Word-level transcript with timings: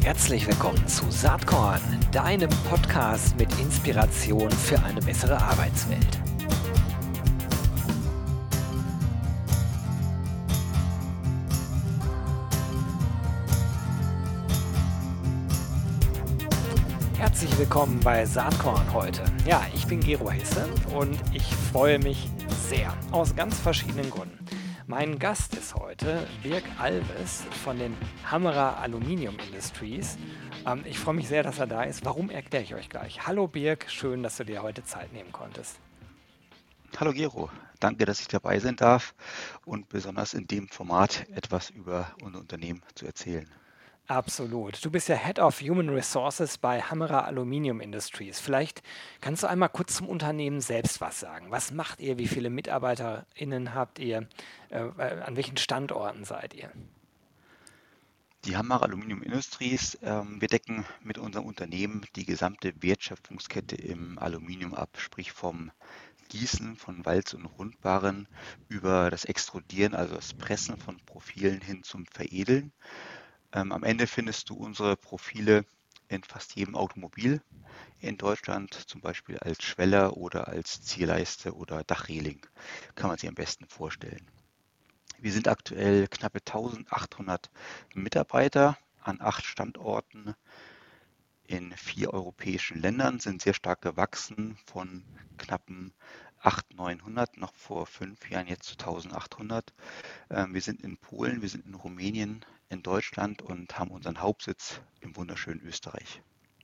Herzlich 0.00 0.46
willkommen 0.48 0.86
zu 0.88 1.08
Saatkorn, 1.10 1.80
deinem 2.10 2.50
Podcast 2.68 3.36
mit 3.36 3.48
Inspiration 3.60 4.50
für 4.50 4.82
eine 4.82 5.00
bessere 5.00 5.36
Arbeitswelt. 5.40 6.18
Herzlich 17.18 17.56
willkommen 17.58 18.00
bei 18.00 18.24
Saatkorn 18.24 18.92
heute. 18.92 19.22
Ja, 19.46 19.62
ich 19.74 19.86
bin 19.86 20.00
Gero 20.00 20.30
Hesse 20.30 20.68
und 20.96 21.18
ich 21.32 21.44
freue 21.72 21.98
mich 21.98 22.28
sehr 22.68 22.92
aus 23.12 23.36
ganz 23.36 23.58
verschiedenen 23.58 24.10
Gründen. 24.10 24.21
Mein 24.92 25.18
Gast 25.18 25.54
ist 25.54 25.74
heute 25.74 26.28
Birg 26.42 26.64
Alves 26.78 27.44
von 27.64 27.78
den 27.78 27.96
Hammerer 28.30 28.76
Aluminium 28.76 29.38
Industries. 29.38 30.18
Ähm, 30.66 30.82
ich 30.84 30.98
freue 30.98 31.14
mich 31.14 31.28
sehr, 31.28 31.42
dass 31.42 31.58
er 31.58 31.66
da 31.66 31.84
ist. 31.84 32.04
Warum 32.04 32.28
erkläre 32.28 32.62
ich 32.62 32.74
euch 32.74 32.90
gleich. 32.90 33.26
Hallo 33.26 33.48
Birg, 33.48 33.86
schön, 33.88 34.22
dass 34.22 34.36
du 34.36 34.44
dir 34.44 34.62
heute 34.62 34.84
Zeit 34.84 35.10
nehmen 35.14 35.32
konntest. 35.32 35.78
Hallo 36.98 37.14
Gero, 37.14 37.48
danke, 37.80 38.04
dass 38.04 38.20
ich 38.20 38.28
dabei 38.28 38.58
sein 38.58 38.76
darf 38.76 39.14
und 39.64 39.88
besonders 39.88 40.34
in 40.34 40.46
dem 40.46 40.68
Format 40.68 41.26
etwas 41.30 41.70
über 41.70 42.14
unser 42.22 42.40
Unternehmen 42.40 42.82
zu 42.94 43.06
erzählen. 43.06 43.48
Absolut. 44.08 44.84
Du 44.84 44.90
bist 44.90 45.08
ja 45.08 45.16
Head 45.16 45.38
of 45.38 45.60
Human 45.60 45.88
Resources 45.88 46.58
bei 46.58 46.82
Hammerer 46.82 47.24
Aluminium 47.24 47.80
Industries. 47.80 48.40
Vielleicht 48.40 48.82
kannst 49.20 49.42
du 49.42 49.46
einmal 49.46 49.68
kurz 49.68 49.96
zum 49.96 50.08
Unternehmen 50.08 50.60
selbst 50.60 51.00
was 51.00 51.20
sagen. 51.20 51.50
Was 51.50 51.70
macht 51.70 52.00
ihr? 52.00 52.18
Wie 52.18 52.26
viele 52.26 52.50
MitarbeiterInnen 52.50 53.74
habt 53.74 54.00
ihr? 54.00 54.28
Äh, 54.70 54.86
äh 54.98 55.20
an 55.22 55.36
welchen 55.36 55.56
Standorten 55.56 56.24
seid 56.24 56.52
ihr? 56.54 56.72
Die 58.44 58.56
Hammerer 58.56 58.82
Aluminium 58.82 59.22
Industries, 59.22 59.96
ähm, 60.02 60.40
wir 60.40 60.48
decken 60.48 60.84
mit 61.04 61.16
unserem 61.16 61.46
Unternehmen 61.46 62.04
die 62.16 62.26
gesamte 62.26 62.74
Wertschöpfungskette 62.82 63.76
im 63.76 64.18
Aluminium 64.18 64.74
ab, 64.74 64.90
sprich 64.98 65.30
vom 65.30 65.70
Gießen 66.28 66.74
von 66.74 67.06
Walz- 67.06 67.34
und 67.34 67.44
Rundbarren 67.44 68.26
über 68.68 69.10
das 69.10 69.26
Extrudieren, 69.26 69.94
also 69.94 70.16
das 70.16 70.34
Pressen 70.34 70.76
von 70.76 70.96
Profilen 71.06 71.60
hin 71.60 71.84
zum 71.84 72.04
Veredeln. 72.06 72.72
Ähm, 73.52 73.72
am 73.72 73.84
Ende 73.84 74.06
findest 74.06 74.48
du 74.50 74.54
unsere 74.54 74.96
Profile 74.96 75.64
in 76.08 76.22
fast 76.22 76.54
jedem 76.56 76.74
Automobil 76.74 77.42
in 78.00 78.18
Deutschland, 78.18 78.74
zum 78.74 79.00
Beispiel 79.00 79.38
als 79.38 79.62
Schweller 79.62 80.16
oder 80.16 80.48
als 80.48 80.82
Zierleiste 80.82 81.54
oder 81.54 81.84
Dachreling. 81.84 82.40
Kann 82.94 83.08
man 83.08 83.18
sich 83.18 83.28
am 83.28 83.34
besten 83.34 83.66
vorstellen. 83.66 84.26
Wir 85.18 85.32
sind 85.32 85.48
aktuell 85.48 86.08
knappe 86.08 86.38
1800 86.38 87.50
Mitarbeiter 87.94 88.76
an 89.02 89.20
acht 89.20 89.44
Standorten 89.44 90.34
in 91.44 91.72
vier 91.76 92.12
europäischen 92.12 92.80
Ländern, 92.80 93.20
sind 93.20 93.42
sehr 93.42 93.54
stark 93.54 93.82
gewachsen 93.82 94.58
von 94.66 95.04
knappen 95.38 95.92
800, 96.40 96.76
900 96.76 97.36
noch 97.36 97.54
vor 97.54 97.86
fünf 97.86 98.28
Jahren, 98.30 98.48
jetzt 98.48 98.64
zu 98.64 98.72
1800. 98.72 99.72
Ähm, 100.30 100.54
wir 100.54 100.60
sind 100.60 100.82
in 100.82 100.96
Polen, 100.96 101.40
wir 101.40 101.48
sind 101.48 101.66
in 101.66 101.74
Rumänien, 101.74 102.44
in 102.72 102.82
Deutschland 102.82 103.42
und 103.42 103.78
haben 103.78 103.90
unseren 103.90 104.20
Hauptsitz 104.20 104.80
im 105.00 105.16
wunderschönen 105.16 105.60
Österreich. 105.60 106.22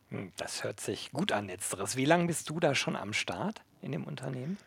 Hm, 0.08 0.32
das 0.36 0.64
hört 0.64 0.80
sich 0.80 1.12
gut 1.12 1.32
an, 1.32 1.46
letzteres. 1.46 1.96
Wie 1.96 2.06
lange 2.06 2.26
bist 2.26 2.48
du 2.50 2.58
da 2.58 2.74
schon 2.74 2.96
am 2.96 3.12
Start 3.12 3.62
in 3.82 3.92
dem 3.92 4.04
Unternehmen? 4.04 4.58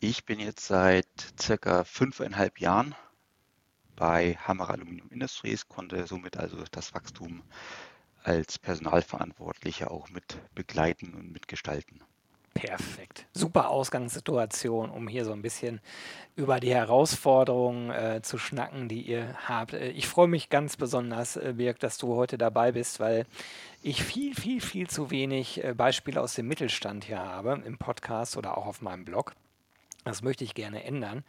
Ich 0.00 0.24
bin 0.24 0.40
jetzt 0.40 0.66
seit 0.66 1.06
circa 1.40 1.84
fünfeinhalb 1.84 2.60
Jahren 2.60 2.94
bei 3.96 4.34
Hammer 4.36 4.70
Aluminium 4.70 5.10
Industries, 5.10 5.68
konnte 5.68 6.06
somit 6.06 6.36
also 6.36 6.62
das 6.70 6.94
Wachstum 6.94 7.42
als 8.22 8.58
Personalverantwortlicher 8.58 9.90
auch 9.90 10.10
mit 10.10 10.38
begleiten 10.54 11.14
und 11.14 11.32
mitgestalten. 11.32 12.02
Perfekt. 12.56 13.26
Super 13.34 13.68
Ausgangssituation, 13.68 14.90
um 14.90 15.08
hier 15.08 15.26
so 15.26 15.32
ein 15.32 15.42
bisschen 15.42 15.80
über 16.36 16.58
die 16.58 16.74
Herausforderungen 16.74 17.90
äh, 17.90 18.20
zu 18.22 18.38
schnacken, 18.38 18.88
die 18.88 19.02
ihr 19.02 19.34
habt. 19.46 19.74
Äh, 19.74 19.90
ich 19.90 20.06
freue 20.06 20.26
mich 20.26 20.48
ganz 20.48 20.76
besonders, 20.76 21.36
äh, 21.36 21.54
Birg, 21.56 21.78
dass 21.80 21.98
du 21.98 22.14
heute 22.14 22.38
dabei 22.38 22.72
bist, 22.72 22.98
weil 22.98 23.26
ich 23.82 24.02
viel, 24.02 24.34
viel, 24.34 24.62
viel 24.62 24.88
zu 24.88 25.10
wenig 25.10 25.62
äh, 25.62 25.74
Beispiele 25.74 26.20
aus 26.20 26.34
dem 26.34 26.48
Mittelstand 26.48 27.04
hier 27.04 27.18
habe 27.18 27.62
im 27.64 27.76
Podcast 27.76 28.36
oder 28.38 28.56
auch 28.56 28.66
auf 28.66 28.80
meinem 28.80 29.04
Blog. 29.04 29.34
Das 30.06 30.22
möchte 30.22 30.44
ich 30.44 30.54
gerne 30.54 30.84
ändern. 30.84 31.24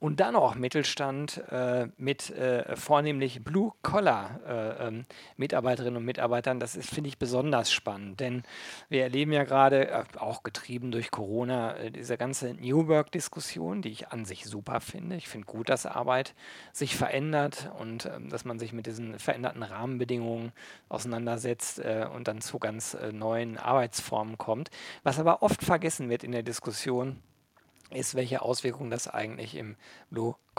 Und 0.00 0.20
dann 0.20 0.36
auch 0.36 0.54
Mittelstand 0.54 1.42
äh, 1.50 1.88
mit 1.96 2.30
äh, 2.30 2.76
vornehmlich 2.76 3.42
Blue-Collar-Mitarbeiterinnen 3.42 5.94
äh, 5.94 5.96
ähm, 5.96 5.96
und 5.96 6.04
Mitarbeitern. 6.04 6.60
Das 6.60 6.76
finde 6.76 7.08
ich, 7.08 7.18
besonders 7.18 7.72
spannend, 7.72 8.20
denn 8.20 8.42
wir 8.90 9.02
erleben 9.02 9.32
ja 9.32 9.44
gerade, 9.44 9.88
äh, 9.88 10.04
auch 10.18 10.42
getrieben 10.42 10.90
durch 10.92 11.10
Corona, 11.10 11.74
äh, 11.76 11.90
diese 11.90 12.18
ganze 12.18 12.52
New 12.54 12.86
Work-Diskussion, 12.86 13.80
die 13.80 13.88
ich 13.88 14.08
an 14.08 14.26
sich 14.26 14.44
super 14.44 14.82
finde. 14.82 15.16
Ich 15.16 15.28
finde 15.28 15.46
gut, 15.46 15.70
dass 15.70 15.86
Arbeit 15.86 16.34
sich 16.72 16.96
verändert 16.96 17.70
und 17.78 18.04
ähm, 18.04 18.28
dass 18.28 18.44
man 18.44 18.58
sich 18.58 18.74
mit 18.74 18.84
diesen 18.86 19.18
veränderten 19.18 19.62
Rahmenbedingungen 19.62 20.52
auseinandersetzt 20.90 21.78
äh, 21.78 22.06
und 22.14 22.28
dann 22.28 22.42
zu 22.42 22.58
ganz 22.58 22.94
neuen 23.10 23.56
Arbeitsformen 23.56 24.36
kommt. 24.38 24.70
Was 25.02 25.18
aber 25.18 25.42
oft 25.42 25.64
vergessen 25.64 26.10
wird 26.10 26.24
in 26.24 26.32
der 26.32 26.42
Diskussion, 26.42 27.22
ist, 27.90 28.14
welche 28.14 28.42
Auswirkungen 28.42 28.90
das 28.90 29.08
eigentlich 29.08 29.54
im 29.54 29.76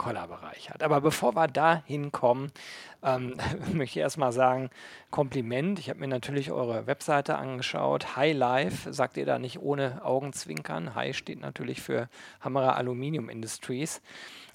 Blue-Collar-Bereich 0.00 0.70
hat. 0.70 0.82
Aber 0.82 1.00
bevor 1.00 1.34
wir 1.34 1.46
da 1.46 1.82
hinkommen, 1.84 2.50
ähm, 3.02 3.36
möchte 3.72 3.98
ich 3.98 4.02
erstmal 4.02 4.32
sagen, 4.32 4.70
Kompliment. 5.10 5.78
Ich 5.78 5.90
habe 5.90 6.00
mir 6.00 6.08
natürlich 6.08 6.50
eure 6.50 6.86
Webseite 6.86 7.36
angeschaut. 7.36 8.16
High 8.16 8.36
Life, 8.36 8.92
sagt 8.92 9.16
ihr 9.16 9.26
da 9.26 9.38
nicht 9.38 9.60
ohne 9.60 10.04
Augenzwinkern. 10.04 10.94
High 10.94 11.16
steht 11.16 11.40
natürlich 11.40 11.82
für 11.82 12.08
Hammerer 12.40 12.76
Aluminium 12.76 13.28
Industries. 13.28 14.00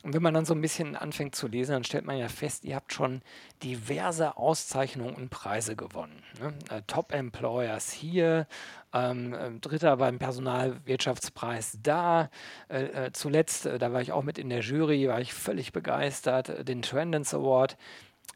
Und 0.05 0.13
wenn 0.13 0.21
man 0.21 0.35
dann 0.35 0.45
so 0.45 0.53
ein 0.53 0.61
bisschen 0.61 0.95
anfängt 0.95 1.33
zu 1.33 1.47
lesen, 1.47 1.71
dann 1.71 1.83
stellt 1.83 2.05
man 2.05 2.17
ja 2.19 2.27
fest, 2.27 2.63
ihr 2.63 2.75
habt 2.75 2.93
schon 2.93 3.23
diverse 3.63 4.37
Auszeichnungen 4.37 5.15
und 5.15 5.31
Preise 5.31 5.75
gewonnen. 5.75 6.21
Ne? 6.39 6.53
Äh, 6.69 6.83
Top 6.85 7.11
Employers 7.11 7.91
hier, 7.91 8.45
ähm, 8.93 9.33
äh, 9.33 9.49
Dritter 9.59 9.97
beim 9.97 10.19
Personalwirtschaftspreis 10.19 11.79
da. 11.81 12.29
Äh, 12.69 12.83
äh, 12.83 13.11
zuletzt, 13.13 13.65
äh, 13.65 13.79
da 13.79 13.93
war 13.93 14.01
ich 14.01 14.11
auch 14.11 14.21
mit 14.21 14.37
in 14.37 14.49
der 14.49 14.61
Jury, 14.61 15.07
war 15.07 15.21
ich 15.21 15.33
völlig 15.35 15.73
begeistert, 15.73 16.49
äh, 16.49 16.65
den 16.65 16.81
Trendens 16.81 17.33
Award. 17.33 17.77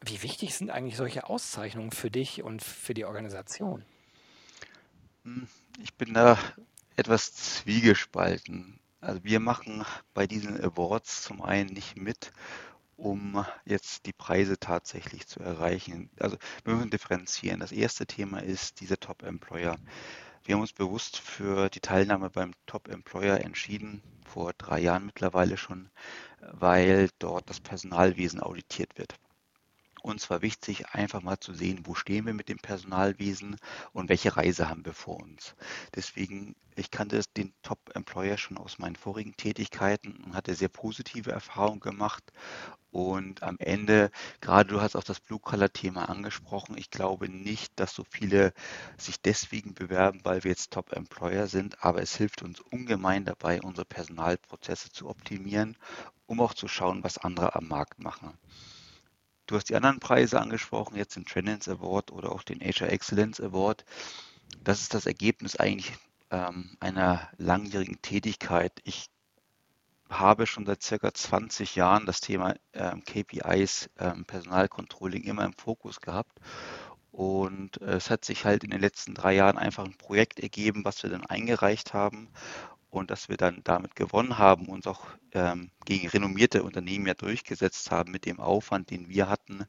Wie 0.03 0.21
wichtig 0.23 0.55
sind 0.55 0.69
eigentlich 0.69 0.97
solche 0.97 1.29
Auszeichnungen 1.29 1.91
für 1.91 2.11
dich 2.11 2.43
und 2.43 2.63
für 2.63 2.93
die 2.93 3.05
Organisation? 3.05 3.83
Hm, 5.23 5.47
ich 5.81 5.93
bin 5.95 6.13
da 6.13 6.37
etwas 6.95 7.33
zwiegespalten. 7.33 8.79
Also 9.01 9.23
wir 9.23 9.39
machen 9.39 9.85
bei 10.13 10.27
diesen 10.27 10.61
Awards 10.61 11.23
zum 11.23 11.41
einen 11.41 11.71
nicht 11.71 11.95
mit, 11.97 12.31
um 12.97 13.45
jetzt 13.65 14.05
die 14.05 14.13
Preise 14.13 14.59
tatsächlich 14.59 15.27
zu 15.27 15.39
erreichen. 15.39 16.09
Also 16.19 16.37
wir 16.65 16.75
müssen 16.75 16.89
differenzieren. 16.89 17.61
Das 17.61 17.71
erste 17.71 18.05
Thema 18.05 18.39
ist 18.43 18.81
dieser 18.81 18.99
Top 18.99 19.23
Employer. 19.23 19.77
Wir 20.43 20.55
haben 20.55 20.61
uns 20.61 20.73
bewusst 20.73 21.17
für 21.17 21.69
die 21.69 21.79
Teilnahme 21.79 22.29
beim 22.29 22.51
Top 22.65 22.87
Employer 22.87 23.39
entschieden, 23.41 24.01
vor 24.25 24.53
drei 24.57 24.79
Jahren 24.79 25.05
mittlerweile 25.05 25.57
schon, 25.57 25.89
weil 26.53 27.09
dort 27.19 27.49
das 27.49 27.59
Personalwesen 27.59 28.39
auditiert 28.39 28.97
wird. 28.97 29.15
Uns 30.01 30.29
war 30.29 30.41
wichtig, 30.41 30.87
einfach 30.93 31.21
mal 31.21 31.39
zu 31.39 31.53
sehen, 31.53 31.81
wo 31.83 31.93
stehen 31.93 32.25
wir 32.25 32.33
mit 32.33 32.47
dem 32.47 32.57
Personalwesen 32.57 33.57
und 33.91 34.07
welche 34.07 34.37
Reise 34.37 34.69
haben 34.69 34.85
wir 34.85 34.93
vor 34.93 35.19
uns. 35.19 35.55
Deswegen, 35.93 36.55
ich 36.75 36.89
kannte 36.89 37.21
den 37.35 37.53
Top-Employer 37.63 38.37
schon 38.37 38.57
aus 38.57 38.79
meinen 38.79 38.95
vorigen 38.95 39.35
Tätigkeiten 39.35 40.23
und 40.23 40.35
hatte 40.35 40.55
sehr 40.55 40.69
positive 40.69 41.31
Erfahrungen 41.31 41.81
gemacht. 41.81 42.23
Und 42.91 43.43
am 43.43 43.57
Ende, 43.59 44.09
gerade 44.41 44.69
du 44.69 44.81
hast 44.81 44.95
auch 44.95 45.03
das 45.03 45.19
Blue-Color-Thema 45.19 46.07
angesprochen, 46.09 46.77
ich 46.77 46.89
glaube 46.89 47.27
nicht, 47.29 47.71
dass 47.75 47.93
so 47.93 48.03
viele 48.09 48.53
sich 48.97 49.21
deswegen 49.21 49.73
bewerben, 49.73 50.21
weil 50.23 50.43
wir 50.43 50.51
jetzt 50.51 50.71
Top-Employer 50.71 51.47
sind, 51.47 51.83
aber 51.83 52.01
es 52.01 52.15
hilft 52.15 52.41
uns 52.41 52.61
ungemein 52.61 53.25
dabei, 53.25 53.61
unsere 53.61 53.85
Personalprozesse 53.85 54.91
zu 54.91 55.09
optimieren, 55.09 55.77
um 56.29 56.41
auch 56.41 56.53
zu 56.53 56.67
schauen, 56.67 57.03
was 57.03 57.17
andere 57.17 57.55
am 57.55 57.67
Markt 57.67 57.99
machen. 57.99 58.37
Du 59.47 59.55
hast 59.55 59.69
die 59.69 59.75
anderen 59.75 59.99
Preise 59.99 60.39
angesprochen, 60.39 60.95
jetzt 60.95 61.15
den 61.15 61.25
Trendance 61.25 61.71
Award 61.71 62.11
oder 62.11 62.31
auch 62.31 62.43
den 62.43 62.59
HR 62.59 62.91
Excellence 62.91 63.41
Award. 63.41 63.83
Das 64.63 64.81
ist 64.81 64.93
das 64.93 65.07
Ergebnis 65.07 65.55
eigentlich 65.55 65.91
ähm, 66.29 66.77
einer 66.79 67.29
langjährigen 67.37 67.99
Tätigkeit. 68.03 68.79
Ich 68.83 69.09
habe 70.07 70.45
schon 70.45 70.67
seit 70.67 70.83
circa 70.83 71.11
20 71.11 71.75
Jahren 71.75 72.05
das 72.05 72.21
Thema 72.21 72.53
ähm, 72.73 73.03
KPIs, 73.03 73.89
ähm, 73.97 74.25
Personalcontrolling 74.25 75.23
immer 75.23 75.45
im 75.45 75.53
Fokus 75.53 75.99
gehabt. 75.99 76.39
Und 77.11 77.81
äh, 77.81 77.95
es 77.95 78.11
hat 78.11 78.23
sich 78.23 78.45
halt 78.45 78.63
in 78.63 78.69
den 78.69 78.81
letzten 78.81 79.15
drei 79.15 79.33
Jahren 79.33 79.57
einfach 79.57 79.83
ein 79.83 79.97
Projekt 79.97 80.39
ergeben, 80.39 80.85
was 80.85 81.01
wir 81.01 81.09
dann 81.09 81.25
eingereicht 81.25 81.95
haben 81.95 82.29
und 82.89 83.11
dass 83.11 83.29
wir 83.29 83.37
dann 83.37 83.61
damit 83.63 83.95
gewonnen 83.95 84.37
haben, 84.37 84.67
uns 84.67 84.87
auch 84.87 85.05
ähm, 85.33 85.71
gegen 85.85 86.07
renommierte 86.07 86.63
Unternehmen 86.63 87.07
ja 87.07 87.13
durchgesetzt 87.13 87.91
haben 87.91 88.11
mit 88.11 88.25
dem 88.25 88.39
Aufwand, 88.39 88.89
den 88.89 89.09
wir 89.09 89.29
hatten, 89.29 89.65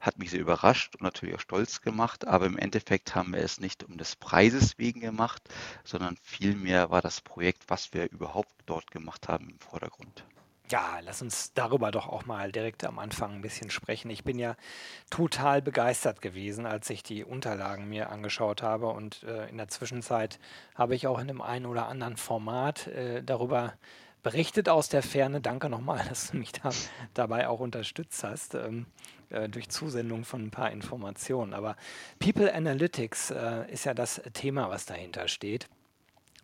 hat 0.00 0.18
mich 0.18 0.30
sehr 0.30 0.40
überrascht 0.40 0.94
und 0.96 1.02
natürlich 1.02 1.34
auch 1.34 1.40
stolz 1.40 1.80
gemacht, 1.80 2.26
aber 2.26 2.46
im 2.46 2.58
Endeffekt 2.58 3.14
haben 3.14 3.32
wir 3.32 3.40
es 3.40 3.58
nicht 3.58 3.84
um 3.84 3.96
des 3.96 4.16
Preises 4.16 4.78
wegen 4.78 5.00
gemacht, 5.00 5.42
sondern 5.82 6.16
vielmehr 6.22 6.90
war 6.90 7.00
das 7.00 7.20
Projekt, 7.20 7.64
was 7.68 7.92
wir 7.94 8.10
überhaupt 8.10 8.52
dort 8.66 8.90
gemacht 8.90 9.28
haben, 9.28 9.48
im 9.48 9.58
Vordergrund. 9.58 10.24
Ja, 10.70 10.98
lass 11.02 11.20
uns 11.20 11.52
darüber 11.52 11.90
doch 11.90 12.08
auch 12.08 12.24
mal 12.24 12.50
direkt 12.50 12.84
am 12.84 12.98
Anfang 12.98 13.34
ein 13.34 13.42
bisschen 13.42 13.68
sprechen. 13.68 14.10
Ich 14.10 14.24
bin 14.24 14.38
ja 14.38 14.56
total 15.10 15.60
begeistert 15.60 16.22
gewesen, 16.22 16.64
als 16.64 16.88
ich 16.88 17.02
die 17.02 17.22
Unterlagen 17.22 17.86
mir 17.86 18.08
angeschaut 18.08 18.62
habe 18.62 18.86
und 18.86 19.24
äh, 19.24 19.46
in 19.50 19.58
der 19.58 19.68
Zwischenzeit 19.68 20.38
habe 20.74 20.94
ich 20.94 21.06
auch 21.06 21.18
in 21.18 21.28
dem 21.28 21.42
einen 21.42 21.66
oder 21.66 21.86
anderen 21.88 22.16
Format 22.16 22.86
äh, 22.86 23.22
darüber 23.22 23.74
berichtet 24.22 24.70
aus 24.70 24.88
der 24.88 25.02
Ferne. 25.02 25.42
Danke 25.42 25.68
nochmal, 25.68 26.02
dass 26.08 26.30
du 26.30 26.38
mich 26.38 26.52
da, 26.52 26.70
dabei 27.12 27.46
auch 27.46 27.60
unterstützt 27.60 28.24
hast, 28.24 28.54
ähm, 28.54 28.86
äh, 29.28 29.50
durch 29.50 29.68
Zusendung 29.68 30.24
von 30.24 30.46
ein 30.46 30.50
paar 30.50 30.72
Informationen. 30.72 31.52
Aber 31.52 31.76
People 32.18 32.52
Analytics 32.52 33.32
äh, 33.32 33.70
ist 33.70 33.84
ja 33.84 33.92
das 33.92 34.22
Thema, 34.32 34.70
was 34.70 34.86
dahinter 34.86 35.28
steht. 35.28 35.68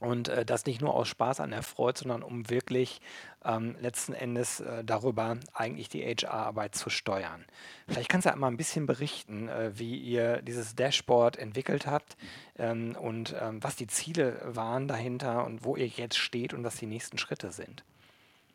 Und 0.01 0.29
äh, 0.29 0.45
das 0.47 0.65
nicht 0.65 0.81
nur 0.81 0.95
aus 0.95 1.09
Spaß 1.09 1.41
an 1.41 1.51
der 1.51 1.63
Freude, 1.63 2.01
sondern 2.01 2.23
um 2.23 2.49
wirklich 2.49 3.01
ähm, 3.45 3.77
letzten 3.81 4.15
Endes 4.15 4.61
äh, 4.61 4.83
darüber 4.83 5.37
eigentlich 5.53 5.91
die 5.91 6.03
HR-Arbeit 6.03 6.75
zu 6.75 6.89
steuern. 6.89 7.45
Vielleicht 7.87 8.09
kannst 8.09 8.27
du 8.27 8.33
einmal 8.33 8.51
ein 8.51 8.57
bisschen 8.57 8.87
berichten, 8.87 9.49
äh, 9.49 9.79
wie 9.79 9.97
ihr 9.97 10.41
dieses 10.41 10.75
Dashboard 10.75 11.37
entwickelt 11.37 11.87
habt 11.87 12.17
ähm, 12.59 12.97
und 12.97 13.37
ähm, 13.39 13.63
was 13.63 13.77
die 13.77 13.87
Ziele 13.87 14.41
waren 14.45 14.89
dahinter 14.89 15.45
und 15.45 15.65
wo 15.65 15.77
ihr 15.77 15.87
jetzt 15.87 16.19
steht 16.19 16.55
und 16.55 16.65
was 16.65 16.77
die 16.77 16.87
nächsten 16.87 17.19
Schritte 17.19 17.53
sind. 17.53 17.85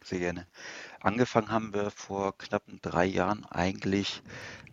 Sehr 0.03 0.19
gerne. 0.19 0.45
Angefangen 0.99 1.49
haben 1.49 1.73
wir 1.73 1.89
vor 1.89 2.37
knapp 2.37 2.61
drei 2.83 3.05
Jahren 3.05 3.43
eigentlich 3.45 4.21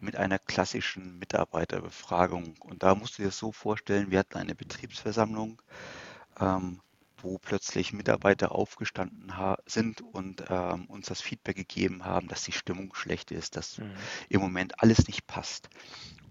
mit 0.01 0.17
einer 0.17 0.39
klassischen 0.39 1.19
Mitarbeiterbefragung. 1.19 2.55
Und 2.61 2.83
da 2.83 2.95
musst 2.95 3.17
du 3.17 3.23
dir 3.23 3.29
das 3.29 3.39
so 3.39 3.51
vorstellen, 3.51 4.11
wir 4.11 4.19
hatten 4.19 4.37
eine 4.37 4.55
Betriebsversammlung 4.55 5.63
ähm, 6.41 6.81
wo 7.23 7.39
plötzlich 7.39 7.93
Mitarbeiter 7.93 8.53
aufgestanden 8.53 9.33
sind 9.67 10.01
und 10.01 10.45
ähm, 10.49 10.87
uns 10.87 11.07
das 11.07 11.21
Feedback 11.21 11.57
gegeben 11.57 12.05
haben, 12.05 12.29
dass 12.29 12.43
die 12.43 12.53
Stimmung 12.53 12.95
schlecht 12.95 13.31
ist, 13.31 13.57
dass 13.57 13.79
mhm. 13.79 13.93
im 14.29 14.41
Moment 14.41 14.83
alles 14.83 15.07
nicht 15.07 15.27
passt. 15.27 15.69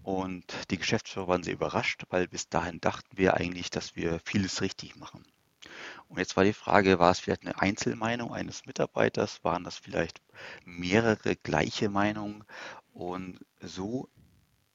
Und 0.02 0.44
die 0.70 0.78
Geschäftsführer 0.78 1.28
waren 1.28 1.42
sehr 1.42 1.54
überrascht, 1.54 2.04
weil 2.10 2.28
bis 2.28 2.48
dahin 2.48 2.80
dachten 2.80 3.16
wir 3.16 3.34
eigentlich, 3.34 3.70
dass 3.70 3.96
wir 3.96 4.20
vieles 4.24 4.60
richtig 4.60 4.96
machen. 4.96 5.24
Und 6.08 6.18
jetzt 6.18 6.36
war 6.36 6.44
die 6.44 6.52
Frage, 6.52 6.98
war 6.98 7.10
es 7.10 7.20
vielleicht 7.20 7.46
eine 7.46 7.60
Einzelmeinung 7.60 8.34
eines 8.34 8.66
Mitarbeiters? 8.66 9.42
Waren 9.44 9.64
das 9.64 9.76
vielleicht 9.76 10.20
mehrere 10.64 11.36
gleiche 11.36 11.88
Meinungen? 11.88 12.44
Und 12.92 13.38
so 13.60 14.08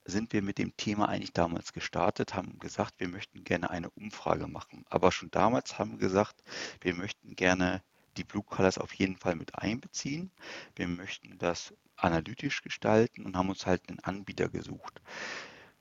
sind 0.07 0.33
wir 0.33 0.41
mit 0.41 0.57
dem 0.57 0.75
Thema 0.77 1.09
eigentlich 1.09 1.33
damals 1.33 1.73
gestartet, 1.73 2.33
haben 2.33 2.59
gesagt, 2.59 2.95
wir 2.97 3.09
möchten 3.09 3.43
gerne 3.43 3.69
eine 3.69 3.89
Umfrage 3.91 4.47
machen. 4.47 4.85
Aber 4.89 5.11
schon 5.11 5.29
damals 5.31 5.77
haben 5.77 5.91
wir 5.91 5.99
gesagt, 5.99 6.43
wir 6.81 6.95
möchten 6.95 7.35
gerne 7.35 7.83
die 8.15 8.23
Blue 8.23 8.43
Colors 8.43 8.77
auf 8.77 8.93
jeden 8.93 9.17
Fall 9.17 9.35
mit 9.35 9.55
einbeziehen. 9.55 10.31
Wir 10.75 10.87
möchten 10.87 11.37
das 11.37 11.73
analytisch 11.95 12.61
gestalten 12.61 13.25
und 13.25 13.35
haben 13.35 13.49
uns 13.49 13.65
halt 13.65 13.89
einen 13.89 13.99
Anbieter 13.99 14.49
gesucht. 14.49 15.01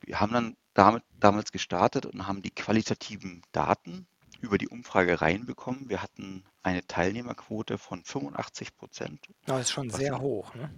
Wir 0.01 0.21
haben 0.21 0.33
dann 0.33 0.57
damit 0.75 1.05
damals 1.19 1.53
gestartet 1.53 2.05
und 2.05 2.27
haben 2.27 2.43
die 2.43 2.51
qualitativen 2.51 3.43
Daten 3.53 4.07
über 4.41 4.59
die 4.59 4.69
Umfrage 4.69 5.21
reinbekommen. 5.21 5.89
Wir 5.89 6.03
hatten 6.03 6.45
eine 6.63 6.87
Teilnehmerquote 6.87 7.79
von 7.79 8.05
85 8.05 8.77
Prozent. 8.77 9.27
Das 9.47 9.63
ist 9.63 9.71
schon 9.71 9.91
sehr 9.91 10.21
hoch. 10.21 10.55
Ne? 10.55 10.71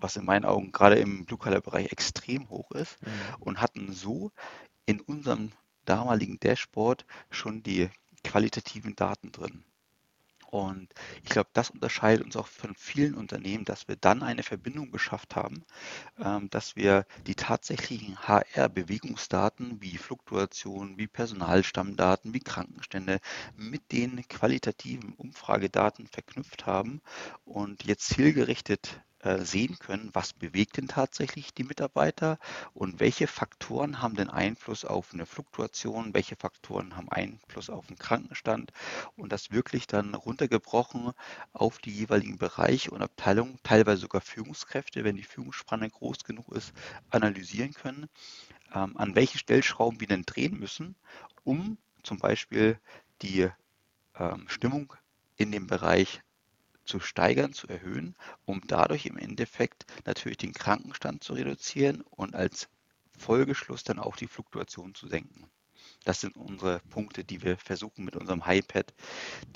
Was 0.00 0.16
in 0.16 0.24
meinen 0.24 0.44
Augen 0.44 0.72
gerade 0.72 0.96
im 0.96 1.24
Blue-Color-Bereich 1.24 1.92
extrem 1.92 2.48
hoch 2.48 2.70
ist 2.72 3.00
mhm. 3.02 3.34
und 3.40 3.60
hatten 3.60 3.92
so 3.92 4.32
in 4.86 5.00
unserem 5.00 5.52
damaligen 5.84 6.38
Dashboard 6.40 7.06
schon 7.30 7.62
die 7.62 7.88
qualitativen 8.22 8.96
Daten 8.96 9.32
drin. 9.32 9.64
Und 10.50 10.92
ich 11.22 11.30
glaube, 11.30 11.48
das 11.52 11.70
unterscheidet 11.70 12.24
uns 12.24 12.36
auch 12.36 12.48
von 12.48 12.74
vielen 12.74 13.14
Unternehmen, 13.14 13.64
dass 13.64 13.86
wir 13.86 13.94
dann 13.94 14.24
eine 14.24 14.42
Verbindung 14.42 14.90
geschafft 14.90 15.36
haben, 15.36 15.64
ähm, 16.18 16.50
dass 16.50 16.74
wir 16.74 17.06
die 17.26 17.36
tatsächlichen 17.36 18.18
HR-Bewegungsdaten 18.18 19.80
wie 19.80 19.96
Fluktuation, 19.96 20.98
wie 20.98 21.06
Personalstammdaten, 21.06 22.34
wie 22.34 22.40
Krankenstände 22.40 23.20
mit 23.56 23.92
den 23.92 24.26
qualitativen 24.26 25.12
Umfragedaten 25.12 26.08
verknüpft 26.08 26.66
haben 26.66 27.00
und 27.44 27.84
jetzt 27.84 28.08
zielgerichtet 28.08 29.00
äh, 29.22 29.44
sehen 29.44 29.78
können, 29.78 30.10
was 30.14 30.32
bewegt 30.32 30.78
denn 30.78 30.88
tatsächlich 30.88 31.52
die 31.52 31.64
Mitarbeiter 31.64 32.38
und 32.72 33.00
welche 33.00 33.26
Faktoren 33.26 34.00
haben 34.00 34.14
den 34.16 34.30
Einfluss 34.30 34.84
auf 34.86 35.12
eine 35.12 35.26
Fluktuation, 35.26 36.14
welche 36.14 36.36
Faktoren 36.36 36.96
haben 36.96 37.10
Einfluss 37.10 37.68
auf 37.68 37.86
den 37.86 37.98
Krankenstand 37.98 38.72
und 39.16 39.30
das 39.30 39.50
wirklich 39.50 39.86
dann 39.86 40.14
runtergebrochen 40.14 41.12
auf 41.52 41.78
die 41.78 41.90
jeweiligen 41.90 42.38
Bereiche 42.38 42.92
und 42.92 43.02
Abteilungen, 43.02 43.58
teilweise 43.62 44.02
sogar 44.02 44.22
Führungskräfte, 44.22 45.04
wenn 45.04 45.16
die 45.16 45.22
Führungsspanne 45.22 45.90
groß 45.90 46.24
genug 46.24 46.48
ist, 46.52 46.72
analysieren 47.10 47.74
können, 47.74 48.08
ähm, 48.74 48.96
an 48.96 49.14
welchen 49.14 49.38
Stellschrauben 49.38 50.00
wir 50.00 50.08
denn 50.08 50.22
drehen 50.22 50.58
müssen, 50.58 50.96
um 51.44 51.76
zum 52.02 52.18
Beispiel 52.18 52.80
die 53.20 53.50
ähm, 54.14 54.46
Stimmung 54.48 54.94
in 55.36 55.52
dem 55.52 55.66
Bereich 55.66 56.22
zu 56.84 57.00
steigern, 57.00 57.52
zu 57.52 57.68
erhöhen, 57.68 58.16
um 58.44 58.62
dadurch 58.66 59.06
im 59.06 59.16
Endeffekt 59.16 59.86
natürlich 60.06 60.38
den 60.38 60.52
Krankenstand 60.52 61.22
zu 61.24 61.34
reduzieren 61.34 62.02
und 62.02 62.34
als 62.34 62.68
Folgeschluss 63.16 63.84
dann 63.84 63.98
auch 63.98 64.16
die 64.16 64.28
Fluktuation 64.28 64.94
zu 64.94 65.08
senken. 65.08 65.50
Das 66.04 66.20
sind 66.20 66.36
unsere 66.36 66.80
Punkte, 66.90 67.24
die 67.24 67.42
wir 67.42 67.56
versuchen 67.58 68.04
mit 68.04 68.16
unserem 68.16 68.46
HiPad, 68.46 68.94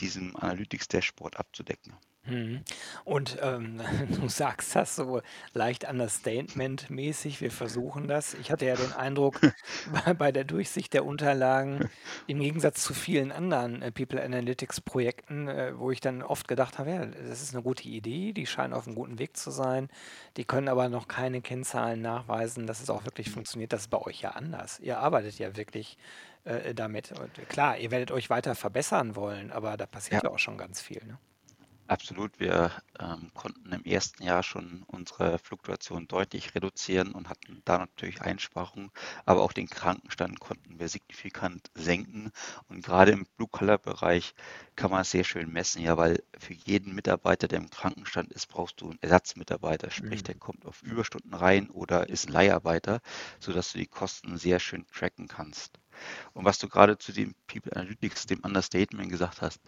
diesem 0.00 0.36
Analytics 0.36 0.88
Dashboard 0.88 1.38
abzudecken. 1.38 1.94
Mhm. 2.26 2.62
Und 3.04 3.38
ähm, 3.42 3.80
du 4.10 4.28
sagst 4.28 4.74
das 4.74 4.96
so 4.96 5.20
leicht 5.52 5.88
Understatement-mäßig, 5.88 7.40
wir 7.40 7.50
versuchen 7.50 8.08
das. 8.08 8.34
Ich 8.34 8.50
hatte 8.50 8.66
ja 8.66 8.76
den 8.76 8.92
Eindruck, 8.92 9.40
bei, 10.04 10.14
bei 10.14 10.32
der 10.32 10.44
Durchsicht 10.44 10.94
der 10.94 11.04
Unterlagen, 11.04 11.90
im 12.26 12.40
Gegensatz 12.40 12.82
zu 12.82 12.94
vielen 12.94 13.32
anderen 13.32 13.82
äh, 13.82 13.92
People 13.92 14.22
Analytics-Projekten, 14.22 15.48
äh, 15.48 15.78
wo 15.78 15.90
ich 15.90 16.00
dann 16.00 16.22
oft 16.22 16.48
gedacht 16.48 16.78
habe, 16.78 16.90
ja, 16.90 17.06
das 17.06 17.42
ist 17.42 17.54
eine 17.54 17.62
gute 17.62 17.88
Idee, 17.88 18.32
die 18.32 18.46
scheinen 18.46 18.72
auf 18.72 18.86
einem 18.86 18.96
guten 18.96 19.18
Weg 19.18 19.36
zu 19.36 19.50
sein, 19.50 19.88
die 20.36 20.44
können 20.44 20.68
aber 20.68 20.88
noch 20.88 21.08
keine 21.08 21.42
Kennzahlen 21.42 22.00
nachweisen, 22.00 22.66
dass 22.66 22.80
es 22.80 22.90
auch 22.90 23.04
wirklich 23.04 23.30
funktioniert. 23.30 23.72
Das 23.72 23.82
ist 23.82 23.90
bei 23.90 23.98
euch 23.98 24.22
ja 24.22 24.30
anders. 24.30 24.80
Ihr 24.80 24.98
arbeitet 24.98 25.38
ja 25.38 25.56
wirklich 25.56 25.98
äh, 26.44 26.74
damit. 26.74 27.12
Und 27.12 27.48
klar, 27.48 27.78
ihr 27.78 27.90
werdet 27.90 28.10
euch 28.10 28.30
weiter 28.30 28.54
verbessern 28.54 29.16
wollen, 29.16 29.52
aber 29.52 29.76
da 29.76 29.86
passiert 29.86 30.22
ja, 30.22 30.30
ja 30.30 30.34
auch 30.34 30.38
schon 30.38 30.56
ganz 30.56 30.80
viel. 30.80 31.02
Ne? 31.04 31.18
Absolut. 31.86 32.40
Wir 32.40 32.72
ähm, 32.98 33.30
konnten 33.34 33.70
im 33.70 33.84
ersten 33.84 34.22
Jahr 34.22 34.42
schon 34.42 34.84
unsere 34.86 35.38
Fluktuation 35.38 36.08
deutlich 36.08 36.54
reduzieren 36.54 37.12
und 37.12 37.28
hatten 37.28 37.60
da 37.66 37.76
natürlich 37.76 38.22
Einsparungen, 38.22 38.90
aber 39.26 39.42
auch 39.42 39.52
den 39.52 39.68
Krankenstand 39.68 40.40
konnten 40.40 40.78
wir 40.78 40.88
signifikant 40.88 41.70
senken. 41.74 42.30
Und 42.68 42.82
gerade 42.82 43.12
im 43.12 43.26
Blue-Color-Bereich 43.36 44.34
kann 44.76 44.90
man 44.90 45.02
es 45.02 45.10
sehr 45.10 45.24
schön 45.24 45.52
messen, 45.52 45.82
ja, 45.82 45.98
weil 45.98 46.22
für 46.38 46.54
jeden 46.54 46.94
Mitarbeiter, 46.94 47.48
der 47.48 47.58
im 47.58 47.68
Krankenstand 47.68 48.32
ist, 48.32 48.48
brauchst 48.48 48.80
du 48.80 48.88
einen 48.88 49.02
Ersatzmitarbeiter, 49.02 49.90
sprich, 49.90 50.20
mhm. 50.22 50.24
der 50.24 50.34
kommt 50.36 50.64
auf 50.64 50.82
Überstunden 50.82 51.34
rein 51.34 51.68
oder 51.68 52.08
ist 52.08 52.26
ein 52.26 52.32
Leiharbeiter, 52.32 53.00
sodass 53.40 53.72
du 53.72 53.78
die 53.78 53.86
Kosten 53.86 54.38
sehr 54.38 54.58
schön 54.58 54.86
tracken 54.86 55.28
kannst. 55.28 55.78
Und 56.32 56.46
was 56.46 56.58
du 56.58 56.66
gerade 56.66 56.96
zu 56.96 57.12
dem 57.12 57.34
People 57.46 57.76
Analytics, 57.76 58.24
dem 58.24 58.40
Understatement 58.40 59.10
gesagt 59.10 59.42
hast, 59.42 59.60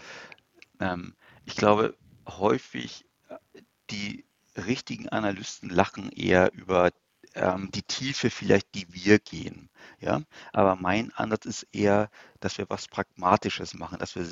ähm, 0.81 1.15
ich 1.45 1.57
glaube, 1.57 1.95
häufig 2.27 3.07
äh, 3.29 3.63
die 3.91 4.25
richtigen 4.57 5.09
Analysten 5.09 5.71
lachen 5.71 6.11
eher 6.11 6.53
über 6.53 6.91
ähm, 7.35 7.71
die 7.73 7.83
Tiefe 7.83 8.31
vielleicht, 8.31 8.75
die 8.75 8.87
wir 8.93 9.19
gehen. 9.19 9.69
Ja, 10.01 10.23
aber 10.53 10.77
mein 10.77 11.13
Ansatz 11.13 11.47
ist 11.47 11.67
eher, 11.73 12.11
dass 12.41 12.59
wir 12.59 12.69
was 12.69 12.89
Pragmatisches 12.89 13.75
machen, 13.75 13.99
dass 13.99 14.15
wir 14.17 14.27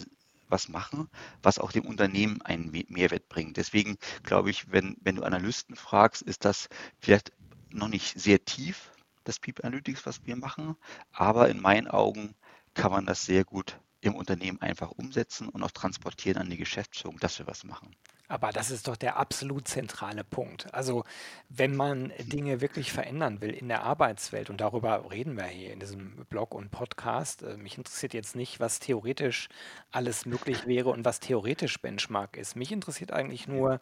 was 0.48 0.68
machen, 0.68 1.08
was 1.42 1.58
auch 1.58 1.72
dem 1.72 1.86
Unternehmen 1.86 2.42
einen 2.42 2.70
Mehrwert 2.88 3.28
bringt. 3.28 3.56
Deswegen 3.56 3.96
glaube 4.22 4.50
ich, 4.50 4.70
wenn, 4.70 4.96
wenn 5.00 5.16
du 5.16 5.22
Analysten 5.22 5.74
fragst, 5.74 6.22
ist 6.22 6.44
das 6.44 6.68
vielleicht 7.00 7.32
noch 7.70 7.88
nicht 7.88 8.18
sehr 8.18 8.44
tief, 8.44 8.92
das 9.24 9.38
People 9.38 9.64
Analytics, 9.64 10.06
was 10.06 10.24
wir 10.26 10.36
machen, 10.36 10.76
aber 11.12 11.48
in 11.48 11.60
meinen 11.60 11.88
Augen 11.88 12.34
kann 12.74 12.92
man 12.92 13.06
das 13.06 13.24
sehr 13.24 13.44
gut 13.44 13.78
im 14.04 14.14
Unternehmen 14.14 14.60
einfach 14.60 14.90
umsetzen 14.90 15.48
und 15.48 15.62
auch 15.62 15.70
transportieren 15.70 16.38
an 16.38 16.50
die 16.50 16.56
Geschäftsführung, 16.56 17.18
dass 17.18 17.38
wir 17.38 17.46
was 17.46 17.64
machen. 17.64 17.94
Aber 18.26 18.52
das 18.52 18.70
ist 18.70 18.88
doch 18.88 18.96
der 18.96 19.16
absolut 19.16 19.68
zentrale 19.68 20.24
Punkt. 20.24 20.72
Also 20.72 21.04
wenn 21.50 21.76
man 21.76 22.10
Dinge 22.18 22.62
wirklich 22.62 22.90
verändern 22.90 23.42
will 23.42 23.50
in 23.50 23.68
der 23.68 23.82
Arbeitswelt, 23.82 24.48
und 24.48 24.62
darüber 24.62 25.10
reden 25.10 25.36
wir 25.36 25.44
hier 25.44 25.74
in 25.74 25.80
diesem 25.80 26.24
Blog 26.30 26.54
und 26.54 26.70
Podcast, 26.70 27.42
äh, 27.42 27.58
mich 27.58 27.76
interessiert 27.76 28.14
jetzt 28.14 28.34
nicht, 28.34 28.60
was 28.60 28.78
theoretisch 28.78 29.48
alles 29.92 30.24
möglich 30.24 30.66
wäre 30.66 30.88
und 30.88 31.04
was 31.04 31.20
theoretisch 31.20 31.80
Benchmark 31.82 32.38
ist. 32.38 32.56
Mich 32.56 32.72
interessiert 32.72 33.12
eigentlich 33.12 33.46
nur, 33.46 33.78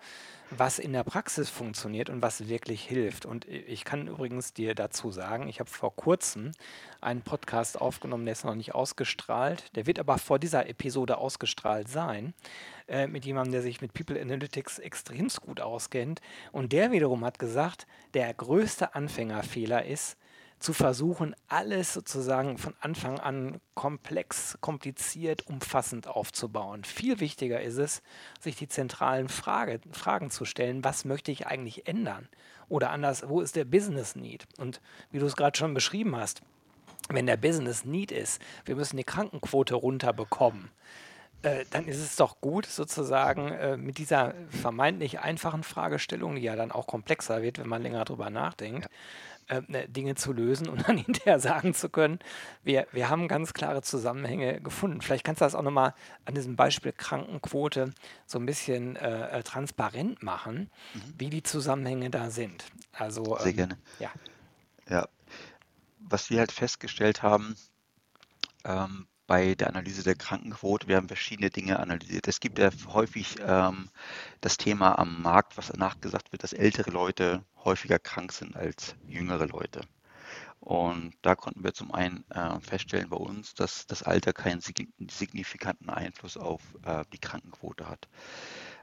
was 0.50 0.78
in 0.78 0.92
der 0.92 1.04
Praxis 1.04 1.49
funktioniert 1.49 2.11
und 2.11 2.20
was 2.20 2.49
wirklich 2.49 2.82
hilft. 2.82 3.25
Und 3.25 3.46
ich 3.46 3.84
kann 3.84 4.08
übrigens 4.08 4.52
dir 4.52 4.75
dazu 4.75 5.11
sagen, 5.11 5.49
ich 5.49 5.61
habe 5.61 5.70
vor 5.70 5.94
kurzem 5.94 6.52
einen 7.00 7.22
Podcast 7.22 7.80
aufgenommen, 7.80 8.25
der 8.25 8.32
ist 8.32 8.44
noch 8.44 8.54
nicht 8.54 8.75
ausgestrahlt. 8.75 9.75
Der 9.76 9.87
wird 9.87 9.99
aber 9.99 10.18
vor 10.18 10.38
dieser 10.38 10.68
Episode 10.68 11.18
ausgestrahlt 11.18 11.88
sein, 11.88 12.34
äh, 12.92 13.06
mit 13.06 13.25
jemandem, 13.25 13.52
der 13.52 13.62
sich 13.62 13.80
mit 13.80 13.94
People 13.94 14.20
Analytics 14.20 14.78
extrem 14.78 15.28
gut 15.40 15.62
auskennt. 15.62 16.20
Und 16.52 16.72
der 16.72 16.92
wiederum 16.92 17.25
hat 17.25 17.38
gesagt, 17.38 17.87
der 18.12 18.34
größte 18.34 18.94
Anfängerfehler 18.94 19.87
ist, 19.87 20.18
zu 20.58 20.75
versuchen, 20.75 21.34
alles 21.49 21.94
sozusagen 21.94 22.58
von 22.58 22.75
Anfang 22.80 23.18
an 23.18 23.61
komplex, 23.75 24.58
kompliziert, 24.61 25.46
umfassend 25.46 26.06
aufzubauen. 26.06 26.84
Viel 26.84 27.18
wichtiger 27.18 27.62
ist 27.62 27.78
es, 27.78 28.02
sich 28.38 28.56
die 28.56 28.68
zentralen 28.68 29.30
Frage, 29.30 29.80
Fragen 29.90 30.30
zu 30.30 30.44
stellen, 30.44 30.84
was 30.84 31.06
möchte 31.06 31.32
ich 31.32 31.46
eigentlich 31.46 31.88
ändern? 31.88 32.28
Oder 32.68 32.90
anders, 32.90 33.26
wo 33.26 33.40
ist 33.40 33.56
der 33.56 33.64
Business 33.64 34.16
Need? 34.16 34.46
Und 34.58 34.82
wie 35.11 35.18
du 35.18 35.25
es 35.25 35.37
gerade 35.37 35.56
schon 35.56 35.72
beschrieben 35.72 36.14
hast, 36.14 36.42
wenn 37.08 37.26
der 37.26 37.38
Business 37.38 37.87
Need 37.87 38.12
ist, 38.12 38.40
wir 38.66 38.76
müssen 38.76 38.99
die 38.99 39.04
Krankenquote 39.04 39.75
runterbekommen, 39.75 40.70
äh, 41.42 41.64
dann 41.70 41.87
ist 41.87 41.99
es 41.99 42.16
doch 42.16 42.40
gut, 42.40 42.66
sozusagen 42.66 43.49
äh, 43.49 43.76
mit 43.76 43.99
dieser 43.99 44.34
vermeintlich 44.49 45.20
einfachen 45.20 45.62
Fragestellung, 45.62 46.37
die 46.37 46.42
ja 46.42 46.56
dann 46.56 46.72
auch 46.72 46.87
komplexer 46.87 47.42
wird, 47.42 47.58
wenn 47.58 47.68
man 47.68 47.82
länger 47.82 48.04
drüber 48.04 48.30
nachdenkt, 48.30 48.88
äh, 49.49 49.62
ne, 49.66 49.88
Dinge 49.88 50.14
zu 50.14 50.32
lösen 50.32 50.68
und 50.68 50.82
dann 50.88 50.99
hinterher 50.99 51.40
sagen 51.40 51.75
zu 51.75 51.88
können, 51.88 52.20
wir, 52.62 52.87
wir 52.92 53.08
haben 53.08 53.28
ganz 53.28 53.54
klare 53.54 53.82
Zusammenhänge 53.82 54.61
gefunden. 54.61 55.00
Vielleicht 55.00 55.25
kannst 55.25 55.40
du 55.40 55.44
das 55.44 55.54
auch 55.54 55.62
nochmal 55.62 55.94
an 56.25 56.34
diesem 56.34 56.56
Beispiel 56.56 56.92
Krankenquote 56.92 57.92
so 58.26 58.38
ein 58.38 58.46
bisschen 58.46 58.96
äh, 58.96 59.38
äh, 59.38 59.42
transparent 59.42 60.22
machen, 60.22 60.70
mhm. 60.94 61.14
wie 61.18 61.30
die 61.30 61.42
Zusammenhänge 61.42 62.11
da 62.11 62.30
sind. 62.30 62.64
Also, 62.92 63.37
Sehr 63.38 63.46
ähm, 63.49 63.56
gerne. 63.56 63.78
Ja. 63.99 64.11
ja. 64.88 65.08
Was 65.99 66.30
wir 66.30 66.40
halt 66.40 66.52
festgestellt 66.52 67.22
haben, 67.22 67.56
ähm, 68.64 69.06
bei 69.26 69.55
der 69.55 69.69
Analyse 69.69 70.02
der 70.02 70.14
Krankenquote. 70.14 70.88
Wir 70.88 70.97
haben 70.97 71.09
verschiedene 71.09 71.50
Dinge 71.50 71.79
analysiert. 71.79 72.29
Es 72.29 72.41
gibt 72.41 72.59
ja 72.59 72.71
häufig 72.88 73.37
ähm, 73.41 73.88
das 74.41 74.57
Thema 74.57 74.99
am 74.99 75.23
Markt, 75.23 75.57
was 75.57 75.69
danach 75.69 76.00
gesagt 76.00 76.33
wird, 76.33 76.43
dass 76.43 76.52
ältere 76.52 76.91
Leute 76.91 77.45
häufiger 77.64 77.99
krank 77.99 78.33
sind 78.33 78.57
als 78.57 78.95
jüngere 79.07 79.47
Leute. 79.47 79.83
Und 80.61 81.14
da 81.23 81.35
konnten 81.35 81.64
wir 81.64 81.75
zum 81.75 81.93
einen 81.93 82.25
äh, 82.31 82.61
feststellen 82.61 83.11
bei 83.11 83.17
uns, 83.17 83.55
dass 83.55 83.87
das 83.87 84.05
Alter 84.05 84.33
keinen 84.33 84.61
signifikanten 84.61 85.91
Einfluss 85.91 86.37
auf 86.37 86.61
äh, 86.85 87.05
die 87.12 87.19
Krankenquote 87.19 87.88
hat. 87.88 88.09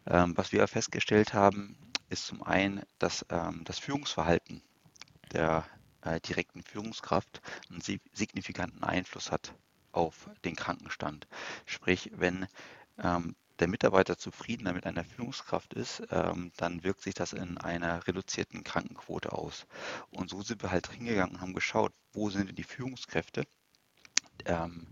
Ähm, 0.06 0.36
was 0.36 0.52
wir 0.52 0.68
festgestellt 0.68 1.34
haben, 1.34 1.78
ist 2.10 2.26
zum 2.26 2.44
einen, 2.44 2.84
dass 2.98 3.26
ähm, 3.30 3.62
das 3.64 3.80
Führungsverhalten 3.80 4.62
der 5.32 5.66
äh, 6.02 6.20
direkten 6.20 6.64
Führungskraft 6.64 7.42
einen 7.70 7.82
signifikanten 7.82 8.84
Einfluss 8.84 9.32
hat 9.32 9.54
auf 9.92 10.30
den 10.46 10.56
Krankenstand. 10.56 11.28
Sprich, 11.66 12.12
wenn 12.16 12.48
ähm, 12.98 13.36
der 13.60 13.68
Mitarbeiter 13.68 14.18
zufriedener 14.18 14.74
mit 14.74 14.86
einer 14.86 15.04
Führungskraft 15.04 15.74
ist, 15.74 16.04
ähm, 16.12 16.52
dann 16.58 16.84
wirkt 16.84 17.02
sich 17.02 17.14
das 17.14 17.34
in 17.34 17.58
einer 17.58 18.08
reduzierten 18.08 18.64
Krankenquote 18.64 19.32
aus. 19.34 19.68
Und 20.12 20.30
so 20.30 20.42
sind 20.42 20.64
wir 20.64 20.72
halt 20.72 20.92
hingegangen 20.92 21.36
und 21.36 21.42
haben 21.42 21.54
geschaut, 21.54 21.94
wo 22.14 22.30
sind 22.30 22.48
denn 22.48 22.56
die 22.56 22.64
Führungskräfte, 22.64 23.46
ähm, 24.46 24.88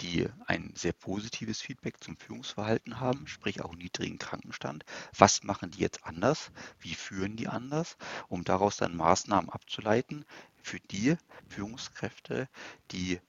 die 0.00 0.28
ein 0.46 0.72
sehr 0.74 0.92
positives 0.92 1.60
Feedback 1.60 2.02
zum 2.02 2.16
Führungsverhalten 2.16 2.98
haben, 2.98 3.26
sprich 3.26 3.62
auch 3.62 3.74
niedrigen 3.74 4.18
Krankenstand. 4.18 4.84
Was 5.16 5.44
machen 5.44 5.70
die 5.70 5.80
jetzt 5.80 6.04
anders? 6.04 6.50
Wie 6.78 6.94
führen 6.94 7.36
die 7.36 7.48
anders? 7.48 7.96
Um 8.28 8.42
daraus 8.42 8.76
dann 8.76 8.96
Maßnahmen 8.96 9.50
abzuleiten 9.50 10.24
für 10.62 10.80
die 10.80 11.16
Führungskräfte, 11.48 12.48
die 12.90 13.20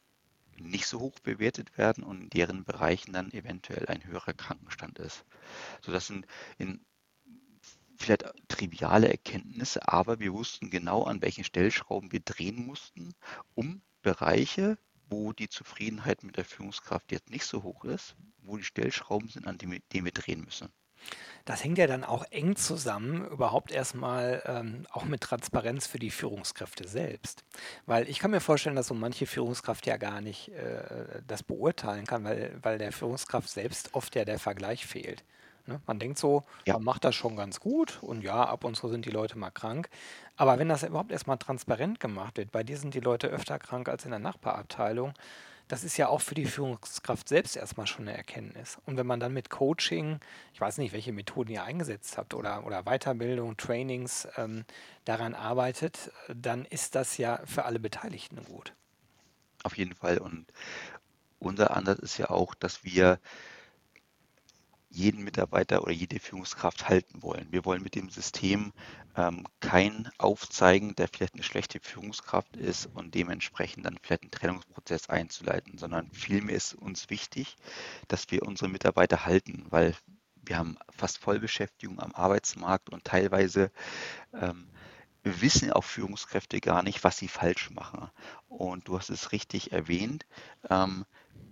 nicht 0.64 0.88
so 0.88 1.00
hoch 1.00 1.20
bewertet 1.20 1.78
werden 1.78 2.04
und 2.04 2.22
in 2.22 2.30
deren 2.30 2.64
Bereichen 2.64 3.14
dann 3.14 3.32
eventuell 3.32 3.86
ein 3.88 4.06
höherer 4.06 4.34
Krankenstand 4.34 5.00
ist. 5.00 5.26
So, 5.82 5.92
das 5.92 6.08
sind 6.08 6.26
in 6.58 6.86
vielleicht 7.98 8.26
triviale 8.48 9.10
Erkenntnisse, 9.10 9.88
aber 9.88 10.20
wir 10.20 10.34
wussten 10.34 10.70
genau, 10.70 11.04
an 11.04 11.22
welchen 11.22 11.44
Stellschrauben 11.44 12.12
wir 12.12 12.20
drehen 12.20 12.66
mussten, 12.66 13.14
um 13.56 13.82
Bereiche, 14.02 14.78
wo 15.10 15.32
die 15.32 15.50
Zufriedenheit 15.50 16.24
mit 16.24 16.38
der 16.38 16.46
Führungskraft 16.46 17.12
jetzt 17.12 17.30
nicht 17.30 17.46
so 17.46 17.64
hoch 17.64 17.86
ist, 17.86 18.16
wo 18.40 18.58
die 18.58 18.64
Stellschrauben 18.64 19.30
sind, 19.30 19.48
an 19.48 19.58
denen 19.58 19.82
wir 19.92 20.12
drehen 20.12 20.44
müssen. 20.44 20.70
Das 21.46 21.64
hängt 21.64 21.78
ja 21.78 21.88
dann 21.88 22.04
auch 22.06 22.24
eng 22.32 22.56
zusammen, 22.56 23.28
überhaupt 23.28 23.72
erstmal 23.72 24.42
ähm, 24.46 24.88
auch 24.92 25.04
mit 25.04 25.22
Transparenz 25.22 25.88
für 25.88 26.00
die 26.00 26.12
Führungskräfte 26.12 26.88
selbst. 26.88 27.44
Weil 27.86 28.08
ich 28.08 28.20
kann 28.20 28.32
mir 28.32 28.40
vorstellen, 28.40 28.78
dass 28.78 28.88
so 28.88 28.94
manche 28.94 29.26
Führungskraft 29.26 29.86
ja 29.86 29.98
gar 29.98 30.22
nicht 30.22 30.50
äh, 30.50 31.22
das 31.28 31.44
beurteilen 31.44 32.06
kann, 32.06 32.24
weil, 32.24 32.58
weil 32.62 32.78
der 32.78 32.92
Führungskraft 32.94 33.50
selbst 33.50 33.94
oft 33.94 34.16
ja 34.16 34.24
der 34.24 34.40
Vergleich 34.40 34.86
fehlt. 34.86 35.24
Ne? 35.66 35.82
Man 35.86 36.00
denkt 36.00 36.18
so, 36.18 36.44
Ja. 36.66 36.76
man 36.76 36.84
macht 36.84 37.04
das 37.04 37.16
schon 37.16 37.36
ganz 37.36 37.60
gut 37.60 38.00
und 38.02 38.22
ja, 38.24 38.44
ab 38.46 38.64
und 38.64 38.76
zu 38.76 38.88
sind 38.88 39.06
die 39.06 39.12
Leute 39.12 39.38
mal 39.38 39.52
krank. 39.52 39.90
Aber 40.36 40.60
wenn 40.60 40.70
das 40.70 40.84
überhaupt 40.84 41.12
erstmal 41.12 41.38
transparent 41.38 42.00
gemacht 42.00 42.38
wird, 42.38 42.52
bei 42.52 42.64
dir 42.64 42.78
sind 42.78 42.94
die 42.94 43.00
Leute 43.00 43.28
öfter 43.28 43.60
krank 43.60 43.88
als 43.90 44.06
in 44.06 44.12
der 44.12 44.20
Nachbarabteilung, 44.20 45.14
das 45.68 45.84
ist 45.84 45.98
ja 45.98 46.08
auch 46.08 46.22
für 46.22 46.36
die 46.36 46.46
Führungskraft 46.46 47.28
selbst 47.28 47.56
erstmal 47.56 47.88
schon 47.88 48.08
eine 48.08 48.18
Erkenntnis. 48.18 48.78
Und 48.86 48.98
wenn 48.98 49.08
man 49.08 49.20
dann 49.20 49.34
mit 49.34 49.50
Coaching, 49.50 50.20
ich 50.54 50.62
weiß 50.62 50.78
nicht, 50.78 50.94
welche 50.94 51.14
Methoden 51.14 51.52
ihr 51.52 51.64
eingesetzt 51.64 52.18
habt 52.18 52.34
oder, 52.34 52.66
oder 52.66 52.84
Weiterbildung, 52.84 53.58
Trainings 53.58 54.28
ähm, 54.38 54.66
daran 55.06 55.34
arbeitet, 55.34 56.12
dann 56.34 56.66
ist 56.66 56.96
das 56.96 57.18
ja 57.18 57.40
für 57.46 57.66
alle 57.66 57.80
Beteiligten 57.80 58.44
gut. 58.44 58.74
Auf 59.64 59.78
jeden 59.78 59.96
Fall. 59.96 60.18
Und 60.18 60.46
unser 61.40 61.76
Ansatz 61.76 62.00
ist 62.00 62.18
ja 62.18 62.30
auch, 62.30 62.54
dass 62.56 62.84
wir 62.84 63.20
jeden 64.94 65.24
Mitarbeiter 65.24 65.82
oder 65.82 65.92
jede 65.92 66.20
Führungskraft 66.20 66.88
halten 66.88 67.24
wollen. 67.24 67.48
Wir 67.52 67.66
wollen 67.66 67.82
mit 67.82 67.96
dem 67.96 68.10
System 68.10 68.74
ähm, 69.16 69.46
kein 69.60 70.10
aufzeigen, 70.20 70.96
der 70.96 71.08
vielleicht 71.08 71.34
eine 71.34 71.44
schlechte 71.44 71.80
Führungskraft 71.80 72.56
ist 72.58 72.86
und 72.86 73.16
dementsprechend 73.16 73.86
dann 73.86 73.98
vielleicht 74.02 74.24
einen 74.24 74.32
Trennungsprozess 74.32 75.10
einzuleiten, 75.10 75.78
sondern 75.80 76.12
vielmehr 76.12 76.56
ist 76.56 76.76
uns 76.76 77.10
wichtig, 77.10 77.56
dass 78.08 78.30
wir 78.30 78.44
unsere 78.44 78.70
Mitarbeiter 78.70 79.26
halten, 79.26 79.66
weil 79.70 79.96
wir 80.36 80.58
haben 80.58 80.78
fast 80.92 81.18
Vollbeschäftigung 81.18 82.00
am 82.00 82.14
Arbeitsmarkt 82.14 82.90
und 82.90 83.04
teilweise 83.04 83.72
ähm, 84.34 84.68
wissen 85.24 85.72
auch 85.72 85.86
Führungskräfte 85.86 86.60
gar 86.60 86.84
nicht, 86.84 87.04
was 87.04 87.18
sie 87.18 87.30
falsch 87.30 87.72
machen. 87.72 88.12
Und 88.48 88.88
du 88.88 88.98
hast 88.98 89.10
es 89.10 89.32
richtig 89.32 89.72
erwähnt. 89.72 90.26
Ähm, 90.70 91.06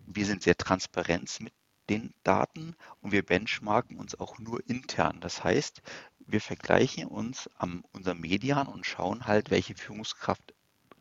wir 0.06 0.26
sind 0.26 0.44
sehr 0.44 0.58
transparent 0.58 1.40
mit 1.40 1.54
den 1.92 2.14
Daten 2.24 2.76
und 3.02 3.12
wir 3.12 3.24
benchmarken 3.26 4.00
uns 4.00 4.16
auch 4.18 4.40
nur 4.40 4.68
intern. 4.70 5.20
Das 5.20 5.44
heißt, 5.44 5.82
wir 6.26 6.40
vergleichen 6.40 7.06
uns 7.06 7.50
am 7.58 7.84
unserem 7.92 8.22
Median 8.22 8.68
und 8.68 8.86
schauen 8.86 9.28
halt, 9.28 9.52
welche 9.52 9.76
Führungskraft 9.76 10.54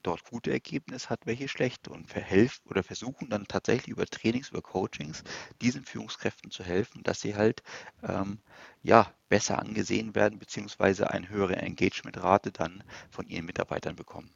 dort 0.03 0.25
gute 0.25 0.51
Ergebnisse 0.51 1.09
hat, 1.11 1.27
welche 1.27 1.47
schlechte 1.47 1.91
und 1.91 2.09
verhelfen 2.09 2.69
oder 2.69 2.83
versuchen 2.83 3.29
dann 3.31 3.47
tatsächlich 3.47 3.89
über 3.89 4.07
Trainings, 4.07 4.49
über 4.49 4.63
Coachings 4.63 5.23
diesen 5.61 5.85
Führungskräften 5.85 6.51
zu 6.51 6.65
helfen, 6.65 7.03
dass 7.05 7.21
sie 7.21 7.37
halt 7.37 7.63
ähm, 8.03 8.41
ja 8.83 9.13
besser 9.29 9.59
angesehen 9.61 10.15
werden 10.17 10.39
beziehungsweise 10.39 11.11
eine 11.11 11.29
höhere 11.29 11.57
Engagementrate 11.57 12.51
dann 12.51 12.83
von 13.11 13.29
ihren 13.29 13.45
Mitarbeitern 13.45 13.95
bekommen. 13.95 14.31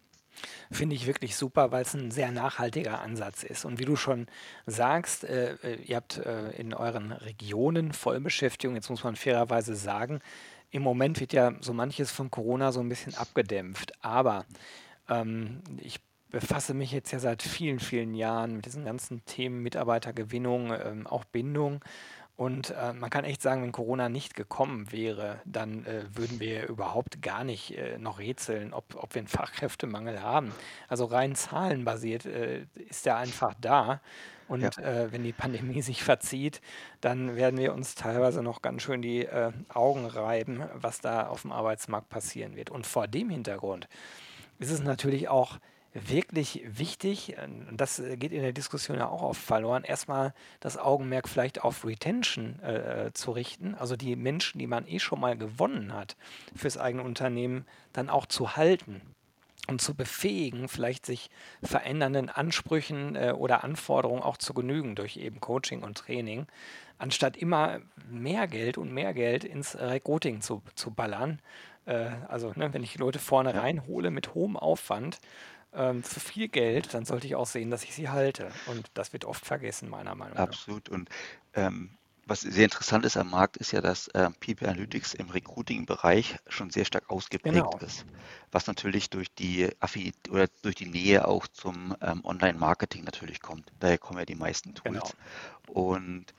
Finde 0.70 0.96
ich 0.96 1.06
wirklich 1.06 1.36
super, 1.36 1.72
weil 1.72 1.82
es 1.82 1.94
ein 1.94 2.10
sehr 2.10 2.30
nachhaltiger 2.30 3.00
Ansatz 3.00 3.42
ist. 3.42 3.64
Und 3.64 3.78
wie 3.78 3.84
du 3.84 3.96
schon 3.96 4.26
sagst, 4.66 5.24
äh, 5.24 5.54
äh, 5.62 5.76
ihr 5.82 5.96
habt 5.96 6.18
äh, 6.18 6.50
in 6.50 6.74
euren 6.74 7.12
Regionen 7.12 7.92
Vollbeschäftigung. 7.92 8.74
Jetzt 8.74 8.90
muss 8.90 9.04
man 9.04 9.16
fairerweise 9.16 9.74
sagen, 9.74 10.20
im 10.70 10.82
Moment 10.82 11.20
wird 11.20 11.32
ja 11.32 11.52
so 11.60 11.72
manches 11.72 12.10
von 12.10 12.30
Corona 12.30 12.72
so 12.72 12.80
ein 12.80 12.88
bisschen 12.88 13.14
abgedämpft. 13.14 13.92
Aber 14.04 14.44
ähm, 15.08 15.62
ich 15.78 16.00
befasse 16.30 16.74
mich 16.74 16.90
jetzt 16.90 17.12
ja 17.12 17.20
seit 17.20 17.42
vielen, 17.42 17.78
vielen 17.78 18.14
Jahren 18.14 18.56
mit 18.56 18.66
diesen 18.66 18.84
ganzen 18.84 19.24
Themen 19.24 19.62
Mitarbeitergewinnung, 19.62 20.72
ähm, 20.72 21.06
auch 21.06 21.24
Bindung. 21.24 21.80
Und 22.36 22.70
äh, 22.70 22.92
man 22.92 23.10
kann 23.10 23.24
echt 23.24 23.42
sagen, 23.42 23.62
wenn 23.62 23.70
Corona 23.70 24.08
nicht 24.08 24.34
gekommen 24.34 24.90
wäre, 24.90 25.40
dann 25.44 25.84
äh, 25.86 26.04
würden 26.12 26.40
wir 26.40 26.66
überhaupt 26.68 27.22
gar 27.22 27.44
nicht 27.44 27.76
äh, 27.78 27.96
noch 27.98 28.18
rätseln, 28.18 28.72
ob, 28.72 28.96
ob 28.96 29.14
wir 29.14 29.20
einen 29.20 29.28
Fachkräftemangel 29.28 30.20
haben. 30.20 30.52
Also 30.88 31.04
rein 31.04 31.36
zahlenbasiert 31.36 32.26
äh, 32.26 32.66
ist 32.88 33.06
der 33.06 33.16
einfach 33.18 33.54
da. 33.60 34.00
Und 34.48 34.76
Ja. 34.76 34.82
äh, 34.82 35.12
wenn 35.12 35.22
die 35.22 35.32
Pandemie 35.32 35.80
sich 35.82 36.02
verzieht, 36.02 36.60
dann 37.00 37.36
werden 37.36 37.58
wir 37.58 37.72
uns 37.72 37.94
teilweise 37.94 38.42
noch 38.42 38.62
ganz 38.62 38.82
schön 38.82 39.00
die 39.00 39.24
äh, 39.26 39.52
Augen 39.68 40.04
reiben, 40.04 40.64
was 40.74 41.00
da 41.00 41.28
auf 41.28 41.42
dem 41.42 41.52
Arbeitsmarkt 41.52 42.08
passieren 42.08 42.56
wird. 42.56 42.68
Und 42.70 42.84
vor 42.86 43.06
dem 43.06 43.30
Hintergrund 43.30 43.88
ist 44.58 44.70
es 44.70 44.82
natürlich 44.82 45.28
auch 45.28 45.58
wirklich 45.94 46.62
wichtig, 46.66 47.36
und 47.42 47.76
das 47.76 48.00
äh, 48.00 48.16
geht 48.16 48.32
in 48.32 48.42
der 48.42 48.52
Diskussion 48.52 48.98
ja 48.98 49.08
auch 49.08 49.22
oft 49.22 49.40
verloren, 49.40 49.84
erstmal 49.84 50.34
das 50.60 50.76
Augenmerk 50.76 51.28
vielleicht 51.28 51.62
auf 51.62 51.86
Retention 51.86 52.60
äh, 52.60 53.10
zu 53.14 53.30
richten, 53.30 53.74
also 53.74 53.96
die 53.96 54.16
Menschen, 54.16 54.58
die 54.58 54.66
man 54.66 54.86
eh 54.88 54.98
schon 54.98 55.20
mal 55.20 55.36
gewonnen 55.36 55.94
hat, 55.94 56.16
fürs 56.54 56.78
eigene 56.78 57.04
Unternehmen 57.04 57.64
dann 57.92 58.10
auch 58.10 58.26
zu 58.26 58.56
halten 58.56 59.00
und 59.68 59.80
zu 59.80 59.94
befähigen, 59.94 60.68
vielleicht 60.68 61.06
sich 61.06 61.30
verändernden 61.62 62.28
Ansprüchen 62.28 63.16
äh, 63.16 63.32
oder 63.36 63.64
Anforderungen 63.64 64.22
auch 64.22 64.36
zu 64.36 64.52
genügen 64.52 64.96
durch 64.96 65.16
eben 65.16 65.40
Coaching 65.40 65.82
und 65.82 65.96
Training, 65.96 66.46
anstatt 66.98 67.36
immer 67.36 67.80
mehr 68.10 68.46
Geld 68.48 68.78
und 68.78 68.92
mehr 68.92 69.14
Geld 69.14 69.44
ins 69.44 69.78
Recruiting 69.78 70.40
zu, 70.40 70.62
zu 70.74 70.90
ballern. 70.90 71.40
Äh, 71.86 72.10
also 72.28 72.52
ne, 72.56 72.72
wenn 72.72 72.82
ich 72.82 72.98
Leute 72.98 73.18
vorne 73.18 73.54
reinhole 73.54 74.10
mit 74.10 74.34
hohem 74.34 74.56
Aufwand, 74.56 75.18
ähm, 75.74 76.02
für 76.02 76.20
viel 76.20 76.48
Geld, 76.48 76.94
dann 76.94 77.04
sollte 77.04 77.26
ich 77.26 77.34
auch 77.34 77.46
sehen, 77.46 77.70
dass 77.70 77.84
ich 77.84 77.94
sie 77.94 78.08
halte. 78.08 78.50
Und 78.66 78.90
das 78.94 79.12
wird 79.12 79.24
oft 79.24 79.44
vergessen, 79.44 79.88
meiner 79.88 80.14
Meinung 80.14 80.34
nach. 80.34 80.42
Absolut. 80.44 80.88
Und 80.88 81.08
ähm, 81.54 81.98
was 82.26 82.40
sehr 82.40 82.64
interessant 82.64 83.04
ist 83.04 83.16
am 83.16 83.30
Markt, 83.30 83.56
ist 83.58 83.72
ja, 83.72 83.80
dass 83.80 84.08
ähm, 84.14 84.34
People 84.40 84.68
Analytics 84.68 85.14
im 85.14 85.28
Recruiting-Bereich 85.30 86.36
schon 86.48 86.70
sehr 86.70 86.84
stark 86.86 87.10
ausgeprägt 87.10 87.54
Genau. 87.54 87.78
ist. 87.80 88.06
Was 88.50 88.66
natürlich 88.66 89.10
durch 89.10 89.34
die 89.34 89.70
Affinität 89.80 90.30
oder 90.30 90.46
durch 90.62 90.74
die 90.74 90.86
Nähe 90.86 91.28
auch 91.28 91.46
zum 91.48 91.94
ähm, 92.00 92.24
Online-Marketing 92.24 93.04
natürlich 93.04 93.40
kommt. 93.42 93.70
Daher 93.80 93.98
kommen 93.98 94.18
ja 94.20 94.24
die 94.24 94.34
meisten 94.36 94.72
Genau. 94.82 95.00
Tools. 95.00 95.16
Und 95.66 96.34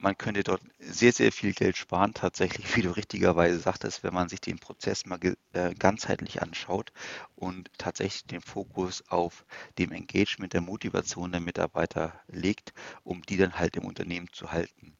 man 0.00 0.16
könnte 0.18 0.42
dort 0.44 0.62
sehr, 0.78 1.12
sehr 1.12 1.32
viel 1.32 1.52
Geld 1.52 1.76
sparen, 1.76 2.14
tatsächlich, 2.14 2.66
wie 2.76 2.82
du 2.82 2.90
richtigerweise 2.90 3.58
sagtest, 3.58 4.02
wenn 4.02 4.14
man 4.14 4.28
sich 4.28 4.40
den 4.40 4.58
Prozess 4.58 5.06
mal 5.06 5.18
äh, 5.52 5.74
ganzheitlich 5.74 6.42
anschaut 6.42 6.92
und 7.34 7.70
tatsächlich 7.78 8.24
den 8.26 8.40
Fokus 8.40 9.04
auf 9.08 9.44
dem 9.78 9.92
Engagement, 9.92 10.52
der 10.52 10.60
Motivation 10.60 11.32
der 11.32 11.40
Mitarbeiter 11.40 12.20
legt, 12.28 12.72
um 13.04 13.22
die 13.22 13.36
dann 13.36 13.58
halt 13.58 13.76
im 13.76 13.84
Unternehmen 13.84 14.28
zu 14.32 14.52
halten. 14.52 14.96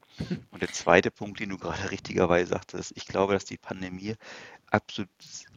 Und 0.51 0.63
der 0.63 0.73
zweite 0.73 1.11
Punkt, 1.11 1.41
den 1.41 1.51
du 1.51 1.59
gerade 1.59 1.91
richtigerweise 1.91 2.51
sagtest, 2.51 2.93
ich 2.97 3.07
glaube, 3.07 3.35
dass 3.35 3.45
die 3.45 3.59
Pandemie 3.59 4.15
absolut 4.71 5.09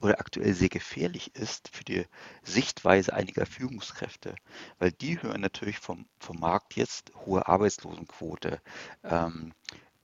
oder 0.01 0.19
aktuell 0.19 0.53
sehr 0.53 0.69
gefährlich 0.69 1.35
ist 1.35 1.69
für 1.69 1.83
die 1.83 2.05
Sichtweise 2.43 3.13
einiger 3.13 3.45
Führungskräfte, 3.45 4.35
weil 4.77 4.91
die 4.91 5.21
hören 5.21 5.41
natürlich 5.41 5.79
vom, 5.79 6.07
vom 6.19 6.39
Markt 6.39 6.75
jetzt 6.75 7.11
hohe 7.25 7.47
Arbeitslosenquote, 7.47 8.61
ähm, 9.03 9.53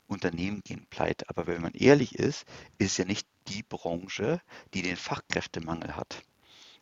Unternehmen 0.08 0.62
gehen 0.64 0.86
pleite. 0.90 1.30
Aber 1.30 1.48
wenn 1.48 1.62
man 1.62 1.74
ehrlich 1.74 2.16
ist, 2.16 2.46
ist 2.78 2.98
ja 2.98 3.06
nicht 3.06 3.28
die 3.48 3.64
Branche, 3.64 4.42
die 4.74 4.82
den 4.82 4.98
Fachkräftemangel 4.98 5.96
hat. 5.96 6.24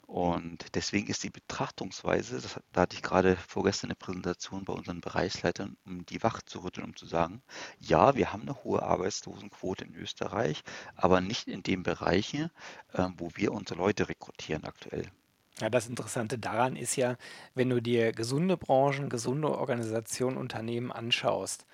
Und 0.06 0.76
deswegen 0.76 1.08
ist 1.08 1.24
die 1.24 1.30
Betrachtungsweise, 1.30 2.40
das, 2.40 2.60
da 2.72 2.82
hatte 2.82 2.96
ich 2.96 3.02
gerade 3.02 3.36
vorgestern 3.36 3.90
eine 3.90 3.96
Präsentation 3.96 4.66
bei 4.66 4.74
unseren 4.74 5.02
Bereichsleitern, 5.02 5.78
um 5.86 6.06
die 6.06 6.22
wach 6.22 6.42
zu 6.42 6.60
rütteln, 6.60 6.86
um 6.86 6.96
zu 6.96 7.06
sagen, 7.06 7.42
ja, 7.80 8.16
wir 8.16 8.34
haben 8.34 8.44
eine 8.44 8.64
hohe 8.64 8.84
Arbeitslosenquote 8.84 9.86
in 9.86 9.96
Österreich, 9.96 10.64
aber 10.96 11.22
nicht 11.22 11.48
in 11.48 11.64
den 11.64 11.84
Bereichen, 11.84 12.52
ähm, 12.94 13.16
wo 13.18 13.32
wir 13.36 13.54
unsere 13.54 13.80
Leute 13.80 14.10
rekrutieren 14.10 14.66
aktuell. 14.66 15.10
Ja, 15.60 15.70
das 15.70 15.88
Interessante 15.88 16.38
daran 16.38 16.76
ist 16.76 16.96
ja, 16.96 17.16
wenn 17.54 17.70
du 17.70 17.82
dir 17.82 18.12
gesunde 18.12 18.58
Branchen, 18.58 19.10
gesunde 19.10 19.58
Organisationen, 19.58 20.38
Unternehmen 20.38 20.92
anschaust, 20.92 21.66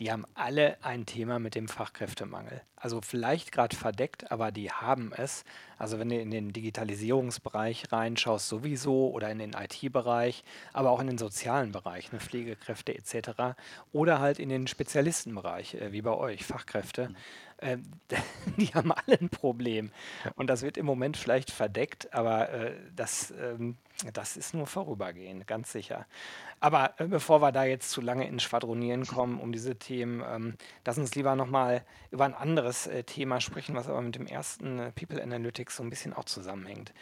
die 0.00 0.10
haben 0.10 0.24
alle 0.34 0.82
ein 0.82 1.06
Thema 1.06 1.38
mit 1.38 1.54
dem 1.54 1.68
Fachkräftemangel. 1.68 2.62
Also 2.84 3.00
vielleicht 3.00 3.50
gerade 3.50 3.74
verdeckt, 3.74 4.30
aber 4.30 4.52
die 4.52 4.70
haben 4.70 5.14
es. 5.16 5.46
Also 5.78 5.98
wenn 5.98 6.10
du 6.10 6.20
in 6.20 6.30
den 6.30 6.52
Digitalisierungsbereich 6.52 7.90
reinschaust, 7.90 8.46
sowieso 8.46 9.10
oder 9.10 9.30
in 9.30 9.38
den 9.38 9.54
IT-Bereich, 9.54 10.44
aber 10.74 10.90
auch 10.90 11.00
in 11.00 11.06
den 11.06 11.16
sozialen 11.16 11.72
Bereich, 11.72 12.12
ne, 12.12 12.20
Pflegekräfte 12.20 12.94
etc. 12.94 13.56
Oder 13.94 14.20
halt 14.20 14.38
in 14.38 14.50
den 14.50 14.66
Spezialistenbereich, 14.66 15.76
äh, 15.76 15.92
wie 15.92 16.02
bei 16.02 16.12
euch, 16.12 16.44
Fachkräfte. 16.44 17.14
Ähm, 17.58 17.84
die 18.58 18.74
haben 18.74 18.92
alle 18.92 19.18
ein 19.18 19.30
Problem. 19.30 19.90
Und 20.36 20.48
das 20.48 20.60
wird 20.60 20.76
im 20.76 20.84
Moment 20.84 21.16
vielleicht 21.16 21.50
verdeckt, 21.50 22.12
aber 22.12 22.50
äh, 22.50 22.74
das, 22.94 23.32
ähm, 23.40 23.78
das 24.12 24.36
ist 24.36 24.52
nur 24.52 24.66
vorübergehend, 24.66 25.46
ganz 25.46 25.72
sicher. 25.72 26.06
Aber 26.60 26.94
äh, 26.98 27.06
bevor 27.06 27.40
wir 27.40 27.52
da 27.52 27.64
jetzt 27.64 27.90
zu 27.90 28.00
lange 28.00 28.26
ins 28.26 28.42
Schwadronieren 28.42 29.06
kommen 29.06 29.40
um 29.40 29.52
diese 29.52 29.76
Themen, 29.76 30.22
ähm, 30.26 30.54
lass 30.84 30.98
uns 30.98 31.14
lieber 31.14 31.36
nochmal 31.36 31.84
über 32.10 32.24
ein 32.24 32.34
anderes 32.34 32.73
äh, 32.86 33.02
Thema 33.04 33.40
sprechen, 33.40 33.74
was 33.74 33.88
aber 33.88 34.02
mit 34.02 34.14
dem 34.14 34.26
ersten 34.26 34.78
äh, 34.78 34.92
People 34.92 35.22
Analytics 35.22 35.76
so 35.76 35.82
ein 35.82 35.90
bisschen 35.90 36.12
auch 36.12 36.24
zusammenhängt. 36.24 36.92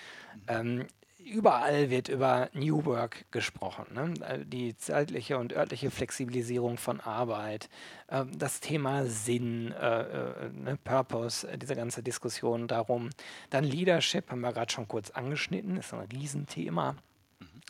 Ähm, 0.49 0.87
überall 1.25 1.91
wird 1.91 2.09
über 2.09 2.49
New 2.53 2.85
Work 2.85 3.25
gesprochen. 3.31 3.87
Ne? 3.95 4.15
Äh, 4.27 4.45
Die 4.45 4.77
zeitliche 4.77 5.39
und 5.39 5.53
örtliche 5.53 5.91
Flexibilisierung 5.91 6.77
von 6.79 7.01
Arbeit, 7.01 7.69
ähm, 8.11 8.31
das 8.37 8.61
Thema 8.61 9.07
Sinn, 9.07 9.73
äh, 9.73 10.03
äh, 10.03 10.49
ne, 10.51 10.79
Purpose, 10.83 11.49
äh, 11.49 11.59
diese 11.59 11.77
ganze 11.77 12.03
Diskussion 12.03 12.69
darum. 12.69 13.11
Dann 13.51 13.65
Leadership 13.65 14.31
haben 14.31 14.41
wir 14.41 14.53
gerade 14.53 14.73
schon 14.73 14.89
kurz 14.89 15.11
angeschnitten, 15.11 15.77
ist 15.77 15.93
ein 15.95 16.01
Riesenthema 16.13 16.97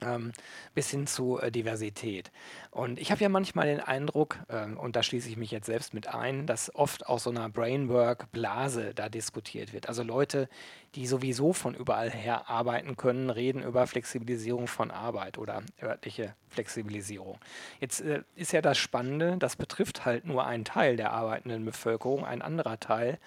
ähm, 0.04 0.32
bis 0.74 0.90
hin 0.90 1.06
zu 1.06 1.38
äh, 1.38 1.50
Diversität. 1.50 2.30
Und 2.70 2.98
ich 2.98 3.10
habe 3.10 3.22
ja 3.22 3.28
manchmal 3.28 3.66
den 3.66 3.80
Eindruck, 3.80 4.38
ähm, 4.48 4.76
und 4.78 4.96
da 4.96 5.02
schließe 5.02 5.28
ich 5.28 5.36
mich 5.36 5.50
jetzt 5.50 5.66
selbst 5.66 5.94
mit 5.94 6.08
ein, 6.08 6.46
dass 6.46 6.74
oft 6.74 7.06
aus 7.06 7.24
so 7.24 7.30
einer 7.30 7.48
Brainwork-Blase 7.48 8.94
da 8.94 9.08
diskutiert 9.08 9.72
wird. 9.72 9.88
Also 9.88 10.02
Leute, 10.02 10.48
die 10.94 11.06
sowieso 11.06 11.52
von 11.52 11.74
überall 11.74 12.10
her 12.10 12.48
arbeiten 12.48 12.96
können, 12.96 13.30
reden 13.30 13.62
über 13.62 13.86
Flexibilisierung 13.86 14.66
von 14.66 14.90
Arbeit 14.90 15.38
oder 15.38 15.62
örtliche 15.82 16.34
Flexibilisierung. 16.48 17.38
Jetzt 17.80 18.00
äh, 18.00 18.22
ist 18.36 18.52
ja 18.52 18.62
das 18.62 18.78
Spannende, 18.78 19.36
das 19.38 19.56
betrifft 19.56 20.04
halt 20.04 20.24
nur 20.24 20.46
einen 20.46 20.64
Teil 20.64 20.96
der 20.96 21.12
arbeitenden 21.12 21.64
Bevölkerung, 21.64 22.24
ein 22.24 22.42
anderer 22.42 22.80
Teil 22.80 23.18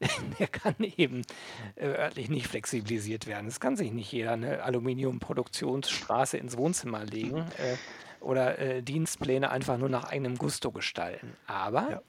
der 0.38 0.46
kann 0.48 0.74
eben 0.78 1.22
äh, 1.76 1.86
örtlich 1.86 2.28
nicht 2.30 2.46
flexibilisiert 2.46 3.26
werden. 3.26 3.46
Es 3.46 3.60
kann 3.60 3.76
sich 3.76 3.92
nicht 3.92 4.10
jeder 4.12 4.32
eine 4.32 4.62
Aluminiumproduktionsstraße 4.62 6.38
ins 6.38 6.56
Wohnzimmer 6.56 7.04
legen 7.04 7.46
äh, 7.58 7.76
oder 8.20 8.58
äh, 8.58 8.82
Dienstpläne 8.82 9.50
einfach 9.50 9.76
nur 9.78 9.88
nach 9.88 10.04
eigenem 10.04 10.36
Gusto 10.38 10.72
gestalten. 10.72 11.36
Aber 11.46 11.90
Ja. 11.90 12.02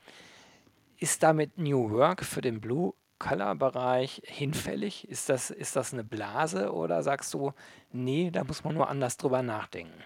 ist 0.97 1.21
damit 1.23 1.57
New 1.57 1.89
Work 1.91 2.23
für 2.23 2.41
den 2.41 2.61
Blue-Color-Bereich 2.61 4.21
hinfällig? 4.25 5.07
Ist 5.09 5.27
das, 5.29 5.49
ist 5.49 5.75
das 5.75 5.91
eine 5.93 6.03
Blase 6.03 6.71
oder 6.73 7.03
sagst 7.03 7.33
du, 7.33 7.51
nee, 7.91 8.31
da 8.31 8.43
muss 8.43 8.63
man 8.63 8.73
nur 8.75 8.87
anders 8.89 9.17
drüber 9.17 9.41
nachdenken? 9.41 10.01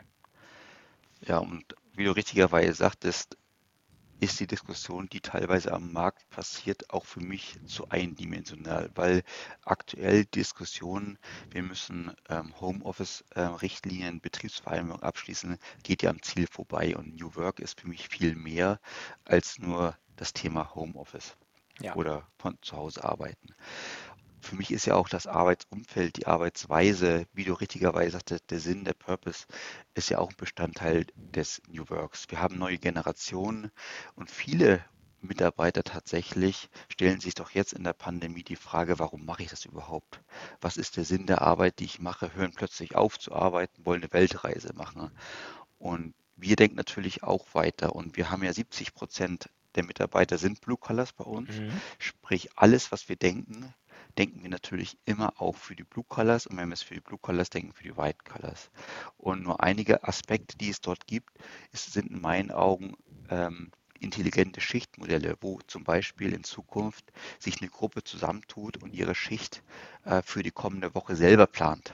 Ja, 1.21 1.37
und 1.39 1.75
wie 1.93 2.05
du 2.05 2.11
richtigerweise 2.11 2.73
sagtest, 2.73 3.37
ist 4.25 4.39
die 4.39 4.47
Diskussion, 4.47 5.07
die 5.09 5.21
teilweise 5.21 5.71
am 5.71 5.91
Markt 5.93 6.29
passiert, 6.29 6.89
auch 6.91 7.05
für 7.05 7.21
mich 7.21 7.59
zu 7.65 7.89
eindimensional, 7.89 8.89
weil 8.95 9.23
aktuell 9.63 10.25
Diskussionen, 10.25 11.17
wir 11.51 11.63
müssen 11.63 12.11
ähm, 12.29 12.53
Homeoffice-Richtlinien, 12.59 14.21
Betriebsvereinbarungen 14.21 15.03
abschließen, 15.03 15.57
geht 15.83 16.03
ja 16.03 16.09
am 16.09 16.21
Ziel 16.21 16.47
vorbei. 16.47 16.95
Und 16.97 17.15
New 17.15 17.35
Work 17.35 17.59
ist 17.59 17.79
für 17.81 17.87
mich 17.87 18.07
viel 18.09 18.35
mehr 18.35 18.79
als 19.25 19.59
nur 19.59 19.97
das 20.17 20.33
Thema 20.33 20.73
Homeoffice 20.75 21.37
Ja, 21.79 21.95
oder 21.95 22.27
von 22.37 22.57
zu 22.61 22.77
Hause 22.77 23.03
arbeiten. 23.03 23.55
Für 24.45 24.55
mich 24.55 24.69
ist 24.69 24.85
ja 24.85 24.93
auch 24.93 25.09
das 25.09 25.25
Arbeitsumfeld, 25.25 26.17
die 26.17 26.27
Arbeitsweise, 26.27 27.25
wie 27.33 27.45
du 27.45 27.53
richtigerweise 27.53 28.11
sagtest, 28.11 28.51
der 28.51 28.59
Sinn, 28.59 28.85
der 28.85 28.93
Purpose 28.93 29.47
ist 29.95 30.11
ja 30.11 30.19
auch 30.19 30.29
ein 30.29 30.37
Bestandteil 30.37 31.07
des 31.15 31.63
New 31.67 31.89
Works. 31.89 32.27
Wir 32.29 32.41
haben 32.41 32.59
neue 32.59 32.77
Generationen 32.77 33.71
und 34.13 34.29
viele 34.29 34.85
Mitarbeiter 35.19 35.83
tatsächlich 35.83 36.69
stellen 36.89 37.19
sich 37.19 37.33
doch 37.33 37.49
jetzt 37.49 37.73
in 37.73 37.83
der 37.83 37.93
Pandemie 37.93 38.43
die 38.43 38.55
Frage, 38.55 38.99
warum 38.99 39.25
mache 39.25 39.41
ich 39.41 39.49
das 39.49 39.65
überhaupt? 39.65 40.21
Was 40.61 40.77
ist 40.77 40.95
der 40.95 41.05
Sinn 41.05 41.25
der 41.25 41.41
Arbeit, 41.41 41.79
die 41.79 41.85
ich 41.85 41.99
mache? 41.99 42.35
Hören 42.35 42.53
plötzlich 42.53 42.95
auf 42.95 43.17
zu 43.17 43.33
arbeiten, 43.33 43.83
wollen 43.83 44.03
eine 44.03 44.13
Weltreise 44.13 44.73
machen. 44.75 45.09
Und 45.79 46.13
wir 46.35 46.55
denken 46.55 46.75
natürlich 46.75 47.23
auch 47.23 47.47
weiter. 47.53 47.95
Und 47.95 48.15
wir 48.15 48.29
haben 48.29 48.43
ja 48.43 48.53
70 48.53 48.93
Prozent 48.93 49.49
der 49.75 49.83
Mitarbeiter 49.83 50.37
sind 50.37 50.61
Blue 50.61 50.77
Collars 50.77 51.13
bei 51.13 51.25
uns. 51.25 51.49
mhm. 51.49 51.71
Sprich, 51.99 52.49
alles, 52.55 52.91
was 52.91 53.09
wir 53.09 53.15
denken, 53.15 53.73
denken 54.17 54.43
wir 54.43 54.49
natürlich 54.49 54.97
immer 55.05 55.33
auch 55.41 55.55
für 55.55 55.75
die 55.75 55.83
Blue 55.83 56.05
Colors 56.07 56.47
und 56.47 56.57
wenn 56.57 56.69
wir 56.69 56.73
es 56.73 56.81
für 56.81 56.93
die 56.93 57.01
Blue 57.01 57.19
Colors 57.19 57.49
denken, 57.49 57.73
für 57.73 57.83
die 57.83 57.97
White 57.97 58.19
Colors. 58.23 58.69
Und 59.17 59.43
nur 59.43 59.61
einige 59.61 60.03
Aspekte, 60.03 60.57
die 60.57 60.69
es 60.69 60.81
dort 60.81 61.07
gibt, 61.07 61.29
ist, 61.71 61.91
sind 61.93 62.11
in 62.11 62.21
meinen 62.21 62.51
Augen 62.51 62.95
ähm, 63.29 63.71
intelligente 63.99 64.61
Schichtmodelle, 64.61 65.35
wo 65.41 65.59
zum 65.67 65.83
Beispiel 65.83 66.33
in 66.33 66.43
Zukunft 66.43 67.11
sich 67.39 67.61
eine 67.61 67.69
Gruppe 67.69 68.03
zusammentut 68.03 68.77
und 68.81 68.93
ihre 68.93 69.15
Schicht 69.15 69.63
äh, 70.03 70.21
für 70.21 70.43
die 70.43 70.51
kommende 70.51 70.93
Woche 70.95 71.15
selber 71.15 71.47
plant. 71.47 71.93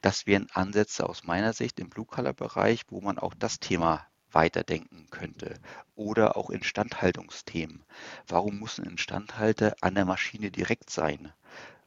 Das 0.00 0.26
wären 0.26 0.48
Ansätze 0.52 1.08
aus 1.08 1.24
meiner 1.24 1.52
Sicht 1.52 1.78
im 1.78 1.88
Blue-Color-Bereich, 1.88 2.82
wo 2.88 3.00
man 3.00 3.18
auch 3.18 3.34
das 3.34 3.60
Thema 3.60 4.04
weiterdenken 4.34 5.06
könnte. 5.10 5.54
Oder 5.94 6.36
auch 6.36 6.50
Instandhaltungsthemen. 6.50 7.84
Warum 8.26 8.58
muss 8.58 8.78
ein 8.78 8.86
Instandhalter 8.86 9.74
an 9.80 9.94
der 9.94 10.04
Maschine 10.04 10.50
direkt 10.50 10.90
sein? 10.90 11.32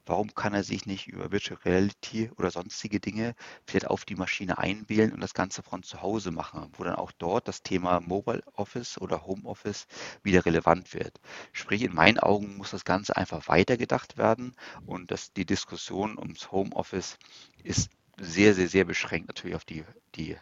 warum 0.06 0.34
kann 0.34 0.54
er 0.54 0.64
sich 0.64 0.86
nicht 0.86 1.08
über 1.08 1.32
Virtual 1.32 1.60
Reality 1.66 2.30
oder 2.38 2.52
sonstige 2.52 3.00
Dinge 3.00 3.36
vielleicht 3.66 3.88
auf 3.88 4.06
die 4.06 4.16
Maschine 4.16 4.58
einwählen 4.58 5.12
und 5.12 5.22
das 5.22 5.34
Ganze 5.34 5.64
von 5.64 5.84
zu 5.84 6.02
Hause 6.02 6.32
machen, 6.32 6.70
wo 6.74 6.84
dann 6.84 6.96
auch 6.96 7.12
dort 7.12 7.48
das 7.48 7.64
Thema 7.64 8.00
Mobile 8.00 8.44
Office 8.54 9.00
oder 9.00 9.26
Home 9.26 9.46
Office 9.46 9.88
wieder 10.24 10.46
relevant 10.46 10.94
wird. 10.94 11.20
Sprich, 11.52 11.82
in 11.82 11.94
meinen 11.94 12.20
Augen 12.20 12.58
muss 12.58 12.72
das 12.72 12.86
Ganze 12.86 13.16
einfach 13.16 13.48
weitergedacht 13.48 14.18
werden 14.18 14.56
und 14.86 15.12
dass 15.12 15.34
die 15.34 15.46
Diskussion 15.46 16.18
ums 16.18 16.52
Home 16.52 16.76
Office 16.76 17.18
ist 17.64 17.90
sehr, 18.18 18.54
sehr, 18.54 18.68
sehr 18.68 18.86
beschränkt 18.86 19.28
natürlich 19.28 19.56
auf 19.56 19.66
die, 19.66 19.84
die 20.16 20.38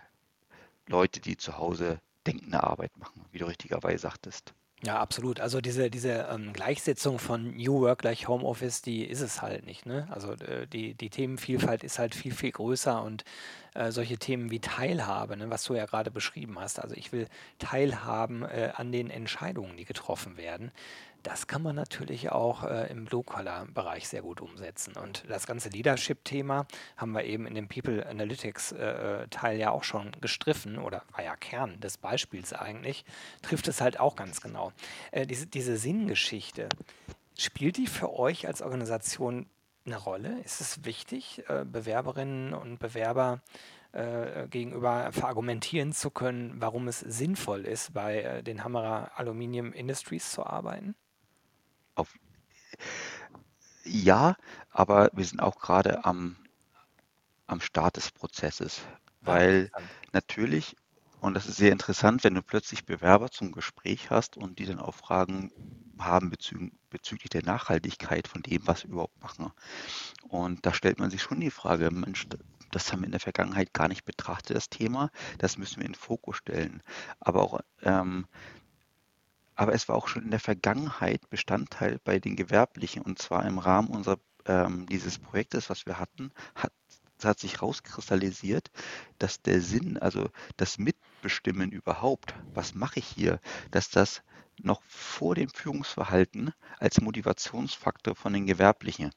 Leute, 0.87 1.19
die 1.19 1.37
zu 1.37 1.57
Hause 1.57 1.99
denkende 2.25 2.63
Arbeit 2.63 2.95
machen, 2.97 3.25
wie 3.31 3.39
du 3.39 3.45
richtigerweise 3.45 3.99
sagtest. 3.99 4.53
Ja, 4.85 4.99
absolut. 4.99 5.39
Also 5.39 5.61
diese, 5.61 5.89
diese 5.89 6.27
ähm, 6.29 6.51
Gleichsetzung 6.51 7.17
von 7.17 7.55
New 7.55 7.79
Work 7.79 7.99
gleich 7.99 8.27
Homeoffice, 8.27 8.81
die 8.81 9.05
ist 9.05 9.21
es 9.21 9.41
halt 9.41 9.65
nicht. 9.65 9.85
Ne? 9.85 10.07
Also 10.11 10.33
äh, 10.33 10.67
die, 10.67 10.93
die 10.93 11.09
Themenvielfalt 11.09 11.85
ist 11.85 11.99
halt 11.99 12.13
viel, 12.13 12.33
viel 12.33 12.51
größer 12.51 13.01
und 13.01 13.23
äh, 13.75 13.91
solche 13.91 14.17
Themen 14.17 14.51
wie 14.51 14.59
Teilhabe, 14.59 15.37
ne, 15.37 15.49
was 15.49 15.63
du 15.63 15.73
ja 15.73 15.85
gerade 15.85 16.11
beschrieben 16.11 16.59
hast. 16.59 16.79
Also 16.79 16.95
ich 16.95 17.13
will 17.13 17.27
teilhaben 17.59 18.43
äh, 18.43 18.73
an 18.75 18.91
den 18.91 19.09
Entscheidungen, 19.09 19.77
die 19.77 19.85
getroffen 19.85 20.35
werden. 20.35 20.73
Das 21.23 21.47
kann 21.47 21.63
man 21.63 21.75
natürlich 21.75 22.31
auch 22.31 22.63
äh, 22.63 22.91
im 22.91 23.05
Blue-Collar-Bereich 23.05 24.09
sehr 24.09 24.21
gut 24.21 24.41
umsetzen. 24.41 24.93
Und 25.01 25.23
das 25.29 25.47
ganze 25.47 25.69
Leadership-Thema 25.69 26.67
haben 26.97 27.13
wir 27.13 27.23
eben 27.23 27.47
in 27.47 27.55
dem 27.55 27.69
People 27.69 28.05
Analytics-Teil 28.05 29.55
äh, 29.55 29.59
ja 29.59 29.71
auch 29.71 29.85
schon 29.85 30.11
gestriffen 30.19 30.77
oder 30.77 31.03
war 31.13 31.23
ja 31.23 31.37
Kern 31.37 31.79
des 31.79 31.97
Beispiels 31.97 32.51
eigentlich, 32.51 33.05
trifft 33.41 33.69
es 33.69 33.79
halt 33.79 34.01
auch 34.01 34.17
ganz 34.17 34.41
genau. 34.41 34.73
Äh, 35.11 35.25
diese, 35.25 35.47
diese 35.47 35.77
Sinngeschichte, 35.77 36.67
spielt 37.37 37.77
die 37.77 37.87
für 37.87 38.13
euch 38.13 38.45
als 38.45 38.61
Organisation 38.61 39.47
eine 39.85 39.97
Rolle? 39.97 40.41
Ist 40.41 40.59
es 40.59 40.83
wichtig, 40.83 41.43
äh, 41.47 41.63
Bewerberinnen 41.63 42.53
und 42.53 42.79
Bewerber 42.79 43.41
äh, 43.93 44.47
gegenüber 44.49 45.11
verargumentieren 45.13 45.93
zu 45.93 46.09
können, 46.09 46.55
warum 46.59 46.89
es 46.89 46.99
sinnvoll 46.99 47.65
ist, 47.65 47.93
bei 47.93 48.21
äh, 48.21 48.43
den 48.43 48.63
Hammerer 48.63 49.11
Aluminium 49.15 49.71
Industries 49.71 50.31
zu 50.31 50.45
arbeiten? 50.45 50.95
Auf, 51.95 52.13
ja, 53.83 54.35
aber 54.71 55.09
wir 55.13 55.25
sind 55.25 55.41
auch 55.41 55.59
gerade 55.59 56.05
am, 56.05 56.35
am 57.47 57.61
Start 57.61 57.97
des 57.97 58.11
Prozesses, 58.11 58.81
weil 59.21 59.71
natürlich, 60.11 60.75
und 61.19 61.33
das 61.33 61.47
ist 61.47 61.57
sehr 61.57 61.71
interessant, 61.71 62.23
wenn 62.23 62.35
du 62.35 62.41
plötzlich 62.41 62.85
Bewerber 62.85 63.29
zum 63.29 63.51
Gespräch 63.51 64.09
hast 64.09 64.37
und 64.37 64.59
die 64.59 64.65
dann 64.65 64.79
auch 64.79 64.95
Fragen 64.95 65.51
haben 65.99 66.29
bezü 66.29 66.71
bezüglich 66.89 67.29
der 67.29 67.43
Nachhaltigkeit 67.43 68.27
von 68.27 68.43
dem, 68.43 68.67
was 68.67 68.83
wir 68.83 68.91
überhaupt 68.91 69.19
machen. 69.21 69.51
Und 70.29 70.65
da 70.65 70.73
stellt 70.73 70.99
man 70.99 71.09
sich 71.09 71.21
schon 71.21 71.39
die 71.39 71.49
Frage, 71.49 71.89
Mensch, 71.91 72.27
das 72.71 72.91
haben 72.91 73.01
wir 73.01 73.05
in 73.07 73.11
der 73.11 73.19
Vergangenheit 73.19 73.73
gar 73.73 73.87
nicht 73.87 74.05
betrachtet, 74.05 74.55
das 74.55 74.69
Thema. 74.69 75.09
Das 75.39 75.57
müssen 75.57 75.77
wir 75.77 75.85
in 75.85 75.93
den 75.93 75.99
Fokus 75.99 76.37
stellen. 76.37 76.83
Aber 77.19 77.41
auch 77.41 77.59
ähm, 77.81 78.27
aber 79.55 79.73
es 79.73 79.87
war 79.87 79.95
auch 79.95 80.07
schon 80.07 80.23
in 80.23 80.31
der 80.31 80.39
Vergangenheit 80.39 81.29
Bestandteil 81.29 81.99
bei 82.03 82.19
den 82.19 82.35
Gewerblichen 82.35 83.01
und 83.01 83.19
zwar 83.19 83.45
im 83.45 83.59
Rahmen 83.59 83.89
unserer, 83.89 84.19
ähm, 84.45 84.85
dieses 84.87 85.19
Projektes, 85.19 85.69
was 85.69 85.85
wir 85.85 85.99
hatten, 85.99 86.31
hat, 86.55 86.73
hat 87.23 87.39
sich 87.39 87.61
rauskristallisiert, 87.61 88.71
dass 89.19 89.41
der 89.41 89.61
Sinn, 89.61 89.97
also 89.97 90.29
das 90.57 90.77
Mitbestimmen 90.77 91.71
überhaupt, 91.71 92.33
was 92.53 92.73
mache 92.73 92.99
ich 92.99 93.07
hier, 93.07 93.39
dass 93.71 93.89
das 93.89 94.23
noch 94.61 94.81
vor 94.83 95.35
dem 95.35 95.49
Führungsverhalten 95.49 96.53
als 96.79 97.01
Motivationsfaktor 97.01 98.15
von 98.15 98.33
den 98.33 98.45
Gewerblichen 98.45 99.11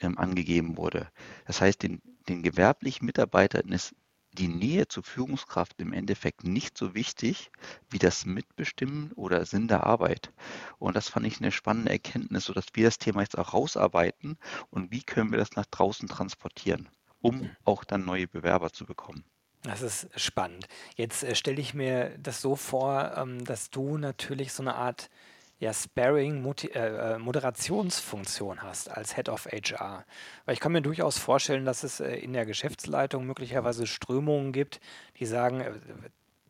ähm, 0.00 0.18
angegeben 0.18 0.76
wurde. 0.76 1.08
Das 1.46 1.60
heißt, 1.60 1.82
den, 1.82 2.02
den 2.28 2.42
gewerblichen 2.42 3.06
Mitarbeitern 3.06 3.68
ist 3.72 3.94
die 4.32 4.48
Nähe 4.48 4.88
zur 4.88 5.02
Führungskraft 5.02 5.80
im 5.80 5.92
Endeffekt 5.92 6.44
nicht 6.44 6.76
so 6.76 6.94
wichtig 6.94 7.50
wie 7.90 7.98
das 7.98 8.26
Mitbestimmen 8.26 9.12
oder 9.12 9.44
Sinn 9.44 9.68
der 9.68 9.84
Arbeit. 9.84 10.32
Und 10.78 10.96
das 10.96 11.08
fand 11.08 11.26
ich 11.26 11.40
eine 11.40 11.52
spannende 11.52 11.90
Erkenntnis, 11.90 12.44
sodass 12.44 12.66
wir 12.74 12.84
das 12.84 12.98
Thema 12.98 13.22
jetzt 13.22 13.38
auch 13.38 13.54
rausarbeiten 13.54 14.38
und 14.70 14.90
wie 14.90 15.02
können 15.02 15.30
wir 15.30 15.38
das 15.38 15.56
nach 15.56 15.66
draußen 15.66 16.08
transportieren, 16.08 16.88
um 17.20 17.50
auch 17.64 17.84
dann 17.84 18.04
neue 18.04 18.28
Bewerber 18.28 18.72
zu 18.72 18.84
bekommen. 18.86 19.24
Das 19.62 19.82
ist 19.82 20.08
spannend. 20.16 20.68
Jetzt 20.94 21.24
äh, 21.24 21.34
stelle 21.34 21.60
ich 21.60 21.74
mir 21.74 22.16
das 22.18 22.40
so 22.40 22.54
vor, 22.54 23.12
ähm, 23.16 23.44
dass 23.44 23.70
du 23.70 23.98
natürlich 23.98 24.52
so 24.52 24.62
eine 24.62 24.76
Art 24.76 25.10
ja, 25.58 25.72
Sparing 25.72 26.44
äh, 26.46 27.14
äh, 27.14 27.18
Moderationsfunktion 27.18 28.62
hast 28.62 28.90
als 28.90 29.16
Head 29.16 29.28
of 29.28 29.46
HR. 29.46 30.04
Weil 30.44 30.54
ich 30.54 30.60
kann 30.60 30.72
mir 30.72 30.82
durchaus 30.82 31.18
vorstellen, 31.18 31.64
dass 31.64 31.82
es 31.82 32.00
äh, 32.00 32.14
in 32.16 32.32
der 32.32 32.46
Geschäftsleitung 32.46 33.26
möglicherweise 33.26 33.86
Strömungen 33.86 34.52
gibt, 34.52 34.80
die 35.18 35.26
sagen, 35.26 35.60
äh, 35.60 35.72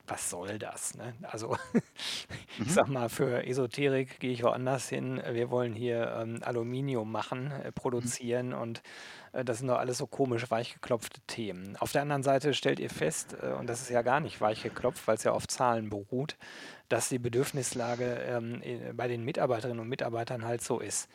was 0.08 0.30
soll 0.30 0.58
das? 0.58 0.94
Ne? 0.94 1.14
Also 1.22 1.56
ich 2.58 2.66
mhm. 2.66 2.68
sag 2.68 2.88
mal, 2.88 3.08
für 3.08 3.46
Esoterik 3.46 4.20
gehe 4.20 4.32
ich 4.32 4.42
woanders 4.42 4.88
hin. 4.88 5.22
Wir 5.30 5.50
wollen 5.50 5.74
hier 5.74 6.16
ähm, 6.20 6.40
Aluminium 6.42 7.10
machen, 7.10 7.50
äh, 7.50 7.68
mhm. 7.68 7.72
produzieren 7.74 8.52
und 8.52 8.82
äh, 9.32 9.44
das 9.44 9.58
sind 9.58 9.68
doch 9.68 9.78
alles 9.78 9.98
so 9.98 10.06
komisch 10.06 10.50
weichgeklopfte 10.50 11.20
Themen. 11.26 11.76
Auf 11.76 11.92
der 11.92 12.02
anderen 12.02 12.22
Seite 12.22 12.54
stellt 12.54 12.80
ihr 12.80 12.90
fest, 12.90 13.36
äh, 13.42 13.52
und 13.52 13.68
das 13.68 13.80
ist 13.80 13.90
ja 13.90 14.02
gar 14.02 14.20
nicht 14.20 14.40
weichgeklopft, 14.40 15.06
weil 15.06 15.16
es 15.16 15.24
ja 15.24 15.32
auf 15.32 15.46
Zahlen 15.46 15.90
beruht, 15.90 16.36
dass 16.88 17.08
die 17.08 17.18
Bedürfnislage 17.18 18.04
ähm, 18.26 18.62
bei 18.94 19.08
den 19.08 19.24
Mitarbeiterinnen 19.24 19.80
und 19.80 19.88
Mitarbeitern 19.88 20.44
halt 20.44 20.62
so 20.62 20.80
ist. 20.80 21.08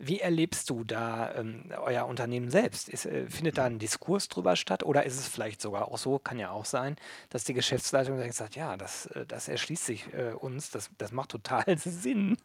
Wie 0.00 0.20
erlebst 0.20 0.70
du 0.70 0.84
da 0.84 1.34
ähm, 1.34 1.72
euer 1.76 2.06
Unternehmen 2.06 2.50
selbst? 2.50 2.88
Ist, 2.88 3.06
äh, 3.06 3.28
findet 3.28 3.58
da 3.58 3.64
ein 3.64 3.80
Diskurs 3.80 4.28
drüber 4.28 4.54
statt 4.54 4.84
oder 4.84 5.04
ist 5.04 5.18
es 5.18 5.26
vielleicht 5.26 5.60
sogar 5.60 5.88
auch 5.88 5.98
so, 5.98 6.20
kann 6.20 6.38
ja 6.38 6.50
auch 6.50 6.64
sein, 6.64 6.96
dass 7.30 7.42
die 7.44 7.54
Geschäftsleitung 7.54 8.30
sagt, 8.30 8.54
ja, 8.54 8.76
das, 8.76 9.06
äh, 9.06 9.26
das 9.26 9.48
erschließt 9.48 9.84
sich 9.84 10.14
äh, 10.14 10.32
uns, 10.32 10.70
das, 10.70 10.90
das 10.98 11.10
macht 11.10 11.30
total 11.30 11.64
Sinn, 11.78 12.36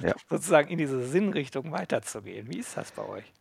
ja. 0.00 0.14
sozusagen 0.30 0.68
in 0.68 0.78
diese 0.78 1.04
Sinnrichtung 1.06 1.72
weiterzugehen. 1.72 2.48
Wie 2.48 2.58
ist 2.58 2.76
das 2.76 2.92
bei 2.92 3.02
euch? 3.02 3.32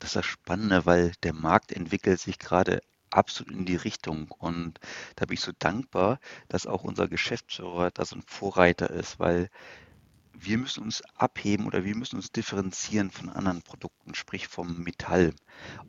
Das 0.00 0.10
ist 0.10 0.16
das 0.16 0.26
Spannende, 0.26 0.86
weil 0.86 1.12
der 1.22 1.32
Markt 1.32 1.72
entwickelt 1.72 2.20
sich 2.20 2.38
gerade 2.38 2.82
absolut 3.10 3.52
in 3.54 3.64
die 3.64 3.76
Richtung. 3.76 4.30
Und 4.38 4.80
da 5.14 5.26
bin 5.26 5.34
ich 5.34 5.40
so 5.40 5.52
dankbar, 5.58 6.18
dass 6.48 6.66
auch 6.66 6.84
unser 6.84 7.08
Geschäftsführer 7.08 7.90
da 7.90 8.04
so 8.04 8.16
ein 8.16 8.22
Vorreiter 8.26 8.90
ist, 8.90 9.18
weil 9.18 9.50
wir 10.38 10.58
müssen 10.58 10.82
uns 10.82 11.02
abheben 11.14 11.66
oder 11.66 11.84
wir 11.84 11.96
müssen 11.96 12.16
uns 12.16 12.30
differenzieren 12.30 13.10
von 13.10 13.28
anderen 13.28 13.62
Produkten, 13.62 14.14
sprich 14.14 14.48
vom 14.48 14.82
Metall. 14.82 15.34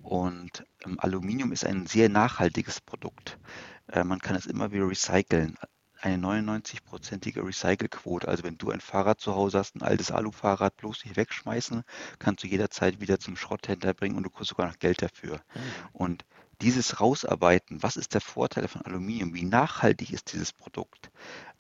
Und 0.02 0.66
ähm, 0.86 1.00
Aluminium 1.00 1.52
ist 1.52 1.66
ein 1.66 1.88
sehr 1.88 2.10
nachhaltiges 2.10 2.82
Produkt. 2.82 3.40
Äh, 3.88 4.04
man 4.04 4.20
kann 4.20 4.36
es 4.36 4.46
immer 4.46 4.72
wieder 4.72 4.90
recyceln. 4.90 5.58
Eine 6.02 6.26
99-prozentige 6.26 7.46
Recycelquote. 7.46 8.28
Also 8.28 8.44
wenn 8.44 8.58
du 8.58 8.72
ein 8.72 8.82
Fahrrad 8.82 9.20
zu 9.20 9.36
Hause 9.36 9.60
hast, 9.60 9.76
ein 9.76 9.82
altes 9.82 10.12
Alufahrrad, 10.12 10.78
bloß 10.78 11.06
nicht 11.06 11.18
wegschmeißen, 11.18 11.84
kannst 12.20 12.44
du 12.44 12.48
jederzeit 12.48 13.02
wieder 13.02 13.20
zum 13.20 13.36
Schrotthändler 13.36 13.94
bringen 13.94 14.16
und 14.16 14.24
du 14.24 14.30
kriegst 14.30 14.50
sogar 14.50 14.68
noch 14.68 14.80
Geld 14.80 15.02
dafür. 15.02 15.36
Mhm. 15.36 15.62
Und 15.94 16.26
dieses 16.62 17.00
Rausarbeiten, 17.00 17.84
was 17.84 17.98
ist 17.98 18.14
der 18.14 18.22
Vorteil 18.22 18.68
von 18.68 18.82
Aluminium, 18.82 19.34
wie 19.34 19.44
nachhaltig 19.44 20.12
ist 20.12 20.34
dieses 20.34 20.54
Produkt, 20.54 21.12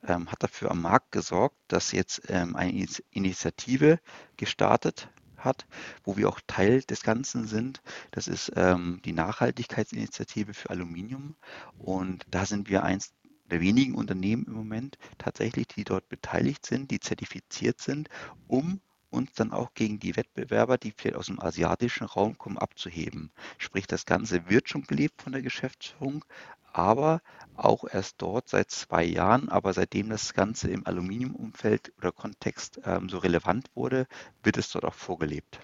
ähm, 0.04 0.32
hat 0.32 0.41
dafür 0.41 0.71
am 0.71 0.82
Markt 0.82 1.12
gesorgt, 1.12 1.56
dass 1.67 1.91
jetzt 1.91 2.23
ähm, 2.30 2.56
eine 2.56 2.88
Initiative 3.12 4.00
gestartet 4.38 5.10
hat, 5.38 5.67
wo 6.04 6.17
wir 6.17 6.30
auch 6.30 6.39
Teil 6.47 6.82
des 6.82 7.04
Ganzen 7.04 7.47
sind. 7.47 7.82
Das 8.12 8.28
ist 8.28 8.52
ähm, 8.56 9.02
die 9.06 9.13
Nachhaltigkeitsinitiative 9.13 10.54
für 10.54 10.69
Aluminium. 10.69 11.36
Und 11.78 12.26
da 12.30 12.45
sind 12.45 12.69
wir 12.69 12.84
eins 12.84 13.13
der 13.51 13.62
wenigen 13.62 13.95
Unternehmen 13.95 14.45
im 14.45 14.53
Moment 14.53 14.97
tatsächlich, 15.17 15.67
die 15.67 15.83
dort 15.83 16.10
beteiligt 16.10 16.65
sind, 16.65 16.91
die 16.91 16.99
zertifiziert 16.99 17.81
sind, 17.81 18.10
um 18.47 18.81
uns 19.10 19.33
dann 19.33 19.51
auch 19.51 19.73
gegen 19.73 19.99
die 19.99 20.15
Wettbewerber, 20.15 20.77
die 20.77 20.91
vielleicht 20.91 21.15
aus 21.15 21.27
dem 21.27 21.39
asiatischen 21.39 22.05
Raum 22.05 22.38
kommen, 22.38 22.57
abzuheben. 22.57 23.31
Sprich, 23.57 23.88
das 23.88 24.05
Ganze 24.05 24.49
wird 24.49 24.69
schon 24.69 24.83
gelebt 24.83 25.21
von 25.21 25.31
der 25.31 25.41
Geschäftsführung, 25.41 26.25
aber 26.73 27.21
auch 27.55 27.86
erst 27.89 28.21
dort 28.21 28.49
seit 28.49 28.69
zwei 28.69 29.03
Jahren. 29.03 29.49
Aber 29.49 29.73
seitdem 29.73 30.10
das 30.10 30.33
Ganze 30.33 30.69
im 30.69 30.86
Aluminiumumfeld 30.86 31.93
oder 31.97 32.12
Kontext 32.12 32.79
ähm, 32.83 33.10
so 33.10 33.17
relevant 33.17 33.69
wurde, 33.75 34.07
wird 34.43 34.57
es 34.57 34.69
dort 34.69 34.86
auch 34.86 34.93
vorgelebt. 34.93 35.60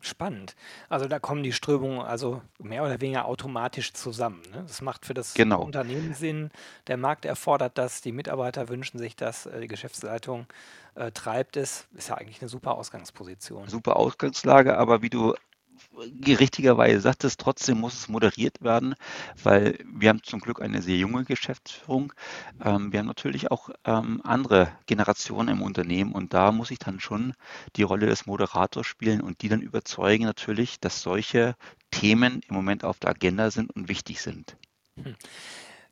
Spannend. 0.00 0.54
Also 0.88 1.06
da 1.06 1.18
kommen 1.18 1.42
die 1.42 1.52
Strömungen 1.52 2.00
also 2.00 2.42
mehr 2.58 2.84
oder 2.84 3.00
weniger 3.00 3.26
automatisch 3.26 3.92
zusammen. 3.92 4.42
Ne? 4.52 4.64
Das 4.66 4.80
macht 4.82 5.06
für 5.06 5.14
das 5.14 5.34
Genau. 5.34 5.62
Unternehmen 5.62 6.14
Sinn. 6.14 6.50
Der 6.86 6.96
Markt 6.96 7.24
erfordert 7.24 7.76
das, 7.78 8.00
die 8.00 8.12
Mitarbeiter 8.12 8.68
wünschen 8.68 8.98
sich 8.98 9.16
das, 9.16 9.46
äh, 9.46 9.60
die 9.60 9.66
Geschäftsleitung 9.68 10.46
äh, 10.94 11.10
treibt 11.12 11.56
es. 11.56 11.86
Ist 11.94 12.08
ja 12.08 12.16
eigentlich 12.16 12.40
eine 12.40 12.48
super 12.48 12.74
Ausgangsposition. 12.76 13.68
Super 13.68 13.96
Ausgangslage, 13.96 14.76
aber 14.76 15.02
wie 15.02 15.10
du 15.10 15.34
richtigerweise 16.26 17.00
sagtest, 17.00 17.40
trotzdem 17.40 17.78
muss 17.78 17.94
es 17.94 18.08
moderiert 18.08 18.62
werden, 18.62 18.94
weil 19.42 19.78
wir 19.84 20.08
haben 20.08 20.22
zum 20.22 20.40
Glück 20.40 20.60
eine 20.60 20.82
sehr 20.82 20.96
junge 20.96 21.24
Geschäftsführung. 21.24 22.12
Ähm, 22.64 22.92
wir 22.92 23.00
haben 23.00 23.06
natürlich 23.06 23.50
auch 23.50 23.70
ähm, 23.84 24.20
andere 24.24 24.70
Generationen 24.86 25.48
im 25.48 25.62
Unternehmen 25.62 26.12
und 26.12 26.34
da 26.34 26.52
muss 26.52 26.70
ich 26.70 26.78
dann 26.78 27.00
schon 27.00 27.34
die 27.76 27.82
Rolle 27.82 28.06
des 28.06 28.26
Moderators 28.26 28.86
spielen 28.86 29.20
und 29.20 29.42
die 29.42 29.48
dann 29.48 29.60
überzeugen 29.60 30.24
natürlich, 30.24 30.80
dass 30.80 31.02
solche 31.02 31.56
Themen 31.90 32.40
im 32.48 32.54
Moment 32.54 32.84
auf 32.84 32.98
der 32.98 33.10
Agenda 33.10 33.50
sind 33.50 33.70
und 33.74 33.88
wichtig 33.88 34.20
sind. 34.20 34.56
Hm. 34.96 35.14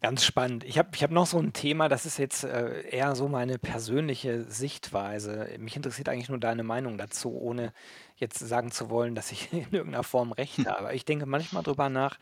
Ganz 0.05 0.23
spannend. 0.23 0.65
Ich 0.65 0.77
habe 0.77 0.91
ich 0.95 1.03
hab 1.03 1.11
noch 1.11 1.25
so 1.25 1.39
ein 1.39 1.55
Thema, 1.55 1.89
das 1.89 2.05
ist 2.05 2.19
jetzt 2.19 2.45
äh, 2.45 2.87
eher 2.91 3.17
so 3.17 3.27
meine 3.27 3.59
persönliche 3.59 4.45
Sichtweise. 4.45 5.49
Mich 5.59 5.77
interessiert 5.77 6.11
eigentlich 6.11 6.29
nur 6.29 6.37
deine 6.37 6.63
Meinung 6.63 6.99
dazu, 6.99 7.35
ohne 7.35 7.73
jetzt 8.17 8.39
sagen 8.39 8.71
zu 8.71 8.91
wollen, 8.91 9.15
dass 9.15 9.33
ich 9.33 9.51
in 9.55 9.61
irgendeiner 9.73 10.03
Form 10.03 10.33
recht 10.33 10.59
hm. 10.59 10.67
habe. 10.67 10.95
Ich 10.95 11.07
denke 11.07 11.25
manchmal 11.25 11.63
drüber 11.63 11.89
nach, 11.89 12.19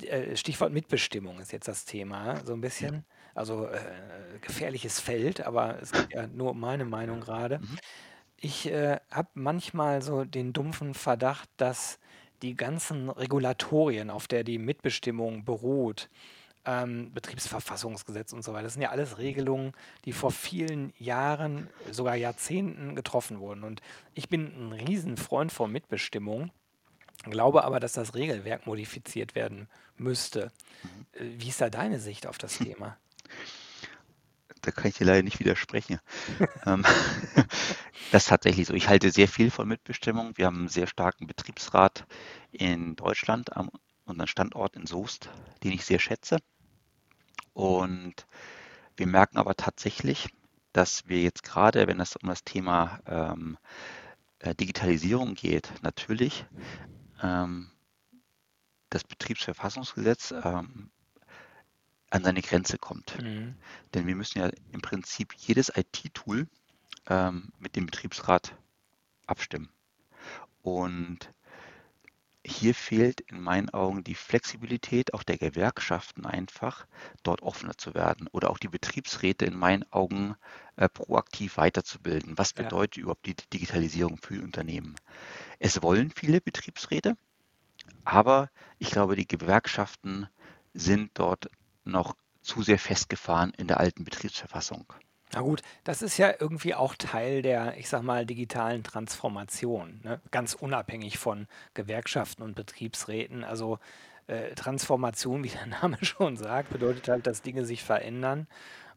äh, 0.00 0.34
Stichwort 0.34 0.72
Mitbestimmung 0.72 1.40
ist 1.40 1.52
jetzt 1.52 1.68
das 1.68 1.84
Thema, 1.84 2.40
so 2.46 2.54
ein 2.54 2.62
bisschen. 2.62 3.04
Also 3.34 3.66
äh, 3.66 3.78
gefährliches 4.40 4.98
Feld, 4.98 5.42
aber 5.42 5.78
es 5.82 5.92
geht 5.92 6.14
ja 6.14 6.26
nur 6.26 6.52
um 6.52 6.60
meine 6.60 6.86
Meinung 6.86 7.20
gerade. 7.20 7.58
Mhm. 7.58 7.78
Ich 8.38 8.72
äh, 8.72 8.98
habe 9.10 9.28
manchmal 9.34 10.00
so 10.00 10.24
den 10.24 10.54
dumpfen 10.54 10.94
Verdacht, 10.94 11.50
dass 11.58 11.98
die 12.40 12.56
ganzen 12.56 13.10
Regulatorien, 13.10 14.08
auf 14.08 14.26
der 14.26 14.42
die 14.42 14.56
Mitbestimmung 14.56 15.44
beruht, 15.44 16.08
ähm, 16.64 17.12
Betriebsverfassungsgesetz 17.12 18.32
und 18.32 18.42
so 18.42 18.52
weiter. 18.52 18.64
Das 18.64 18.74
sind 18.74 18.82
ja 18.82 18.90
alles 18.90 19.18
Regelungen, 19.18 19.72
die 20.04 20.12
vor 20.12 20.30
vielen 20.30 20.92
Jahren, 20.98 21.68
sogar 21.90 22.16
Jahrzehnten 22.16 22.94
getroffen 22.94 23.40
wurden. 23.40 23.64
Und 23.64 23.80
ich 24.14 24.28
bin 24.28 24.46
ein 24.46 24.72
Riesenfreund 24.72 25.52
von 25.52 25.72
Mitbestimmung, 25.72 26.50
glaube 27.24 27.64
aber, 27.64 27.80
dass 27.80 27.92
das 27.92 28.14
Regelwerk 28.14 28.66
modifiziert 28.66 29.34
werden 29.34 29.68
müsste. 29.96 30.52
Äh, 31.12 31.24
wie 31.38 31.48
ist 31.48 31.60
da 31.60 31.70
deine 31.70 32.00
Sicht 32.00 32.26
auf 32.26 32.38
das 32.38 32.58
Thema? 32.58 32.96
Da 34.62 34.70
kann 34.72 34.88
ich 34.88 34.98
dir 34.98 35.06
leider 35.06 35.22
nicht 35.22 35.40
widersprechen. 35.40 35.98
Ähm, 36.66 36.84
das 38.12 38.24
ist 38.24 38.28
tatsächlich 38.28 38.66
so. 38.66 38.74
Ich 38.74 38.88
halte 38.88 39.10
sehr 39.10 39.28
viel 39.28 39.50
von 39.50 39.66
Mitbestimmung. 39.66 40.36
Wir 40.36 40.44
haben 40.44 40.58
einen 40.58 40.68
sehr 40.68 40.86
starken 40.86 41.26
Betriebsrat 41.26 42.04
in 42.52 42.96
Deutschland 42.96 43.56
am 43.56 43.70
unseren 44.10 44.28
Standort 44.28 44.76
in 44.76 44.86
Soest, 44.86 45.30
den 45.62 45.72
ich 45.72 45.84
sehr 45.84 45.98
schätze. 45.98 46.38
Und 47.52 48.26
wir 48.96 49.06
merken 49.06 49.38
aber 49.38 49.54
tatsächlich, 49.54 50.28
dass 50.72 51.08
wir 51.08 51.20
jetzt 51.20 51.42
gerade, 51.42 51.86
wenn 51.86 52.00
es 52.00 52.16
um 52.16 52.28
das 52.28 52.44
Thema 52.44 53.00
ähm, 53.06 53.58
äh, 54.38 54.54
Digitalisierung 54.54 55.34
geht, 55.34 55.72
natürlich 55.82 56.44
ähm, 57.22 57.70
das 58.88 59.04
Betriebsverfassungsgesetz 59.04 60.32
ähm, 60.32 60.90
an 62.10 62.24
seine 62.24 62.42
Grenze 62.42 62.76
kommt. 62.76 63.20
Mhm. 63.22 63.54
Denn 63.94 64.06
wir 64.06 64.16
müssen 64.16 64.40
ja 64.40 64.50
im 64.72 64.80
Prinzip 64.80 65.32
jedes 65.34 65.72
IT-Tool 65.74 66.48
ähm, 67.08 67.52
mit 67.58 67.76
dem 67.76 67.86
Betriebsrat 67.86 68.56
abstimmen. 69.26 69.70
Und 70.62 71.32
hier 72.50 72.74
fehlt 72.74 73.20
in 73.22 73.40
meinen 73.40 73.70
Augen 73.70 74.04
die 74.04 74.14
Flexibilität 74.14 75.14
auch 75.14 75.22
der 75.22 75.38
Gewerkschaften 75.38 76.26
einfach, 76.26 76.86
dort 77.22 77.42
offener 77.42 77.76
zu 77.76 77.94
werden 77.94 78.28
oder 78.32 78.50
auch 78.50 78.58
die 78.58 78.68
Betriebsräte 78.68 79.44
in 79.46 79.56
meinen 79.56 79.84
Augen 79.92 80.36
äh, 80.76 80.88
proaktiv 80.88 81.56
weiterzubilden. 81.56 82.36
Was 82.38 82.54
Ja. 82.56 82.64
bedeutet 82.64 82.98
überhaupt 82.98 83.26
die 83.26 83.36
Digitalisierung 83.52 84.18
für 84.18 84.42
Unternehmen? 84.42 84.96
Es 85.58 85.82
wollen 85.82 86.10
viele 86.10 86.40
Betriebsräte, 86.40 87.16
aber 88.04 88.50
ich 88.78 88.90
glaube, 88.90 89.16
die 89.16 89.28
Gewerkschaften 89.28 90.28
sind 90.74 91.10
dort 91.14 91.50
noch 91.84 92.16
zu 92.42 92.62
sehr 92.62 92.78
festgefahren 92.78 93.52
in 93.56 93.68
der 93.68 93.80
alten 93.80 94.04
Betriebsverfassung. 94.04 94.92
Na 95.32 95.40
gut, 95.40 95.62
das 95.84 96.02
ist 96.02 96.18
ja 96.18 96.32
irgendwie 96.38 96.74
auch 96.74 96.94
Teil 96.96 97.42
der, 97.42 97.76
ich 97.78 97.88
sag 97.88 98.02
mal, 98.02 98.26
digitalen 98.26 98.82
Transformation, 98.82 100.00
ne? 100.02 100.20
Ganz 100.30 100.54
unabhängig 100.54 101.18
von 101.18 101.46
Gewerkschaften 101.74 102.42
und 102.42 102.54
Betriebsräten. 102.54 103.44
Also 103.44 103.78
äh, 104.26 104.54
Transformation, 104.54 105.44
wie 105.44 105.48
der 105.48 105.66
Name 105.66 105.98
schon 106.02 106.36
sagt, 106.36 106.70
bedeutet 106.70 107.08
halt, 107.08 107.26
dass 107.26 107.42
Dinge 107.42 107.64
sich 107.64 107.82
verändern. 107.84 108.46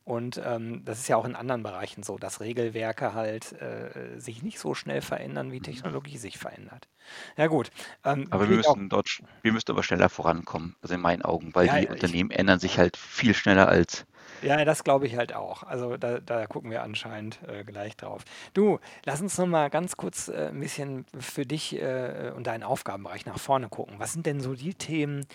Und 0.05 0.41
ähm, 0.43 0.83
das 0.83 0.99
ist 0.99 1.07
ja 1.07 1.15
auch 1.15 1.23
in 1.23 1.35
anderen 1.35 1.63
Bereichen 1.63 2.03
so, 2.03 2.17
dass 2.17 2.41
Regelwerke 2.41 3.13
halt 3.13 3.53
äh, 3.61 4.19
sich 4.19 4.43
nicht 4.43 4.59
so 4.59 4.73
schnell 4.73 5.01
verändern, 5.01 5.53
wie 5.53 5.61
Technologie 5.61 6.17
sich 6.17 6.37
verändert. 6.37 6.89
Ja 7.37 7.47
gut. 7.47 7.71
Ähm, 8.03 8.27
aber 8.29 8.49
wir 8.49 8.57
müssen 8.57 8.89
dort, 8.89 9.21
wir 9.41 9.53
müssen 9.53 9.71
aber 9.71 9.81
schneller 9.81 10.09
vorankommen, 10.09 10.75
also 10.81 10.93
in 10.93 10.99
meinen 10.99 11.21
Augen, 11.21 11.55
weil 11.55 11.67
ja, 11.67 11.79
die 11.79 11.87
Unternehmen 11.87 12.31
ändern 12.31 12.59
sich 12.59 12.77
halt 12.77 12.97
viel 12.97 13.33
schneller 13.33 13.69
als 13.69 14.05
ja, 14.43 14.65
das 14.65 14.83
glaube 14.83 15.07
ich 15.07 15.15
halt 15.15 15.33
auch. 15.33 15.63
Also 15.63 15.97
da, 15.97 16.19
da 16.19 16.45
gucken 16.47 16.71
wir 16.71 16.83
anscheinend 16.83 17.39
äh, 17.47 17.63
gleich 17.63 17.95
drauf. 17.95 18.23
Du, 18.53 18.79
lass 19.05 19.21
uns 19.21 19.37
noch 19.37 19.47
mal 19.47 19.69
ganz 19.69 19.97
kurz 19.97 20.27
äh, 20.27 20.49
ein 20.49 20.59
bisschen 20.59 21.05
für 21.19 21.45
dich 21.45 21.75
äh, 21.75 22.31
und 22.35 22.47
deinen 22.47 22.63
Aufgabenbereich 22.63 23.25
nach 23.25 23.39
vorne 23.39 23.69
gucken. 23.69 23.95
Was 23.99 24.13
sind 24.13 24.25
denn 24.25 24.41
so 24.41 24.53
die 24.53 24.75
Themen, 24.75 25.25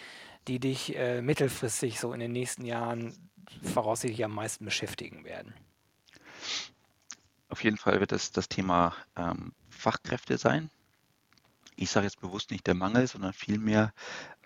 die 0.47 0.61
dich 0.61 0.97
äh, 0.97 1.23
mittelfristig 1.23 1.99
so 2.01 2.13
in 2.13 2.21
den 2.21 2.33
nächsten 2.33 2.65
Jahren 2.65 3.15
voraussichtlich 3.63 4.25
am 4.25 4.35
meisten 4.35 4.65
beschäftigen 4.65 5.25
werden? 5.25 5.55
Auf 7.49 7.65
jeden 7.65 7.79
Fall 7.79 8.01
wird 8.01 8.13
es 8.13 8.31
das 8.31 8.49
Thema 8.49 8.95
ähm, 9.17 9.53
Fachkräfte 9.71 10.37
sein 10.39 10.71
ich 11.79 11.91
sage 11.91 12.07
jetzt 12.07 12.21
bewusst 12.21 12.51
nicht 12.51 12.67
der 12.67 12.75
Mangel, 12.75 13.07
sondern 13.07 13.33
vielmehr 13.33 13.93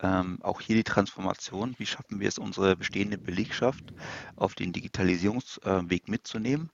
ähm, 0.01 0.39
auch 0.43 0.61
hier 0.61 0.77
die 0.77 0.85
Transformation. 0.85 1.75
Wie 1.79 1.87
schaffen 1.87 2.21
wir 2.21 2.29
es, 2.29 2.39
unsere 2.39 2.77
bestehende 2.77 3.19
Belegschaft 3.19 3.93
auf 4.37 4.55
den 4.55 4.73
Digitalisierungsweg 4.73 6.09
mitzunehmen 6.09 6.71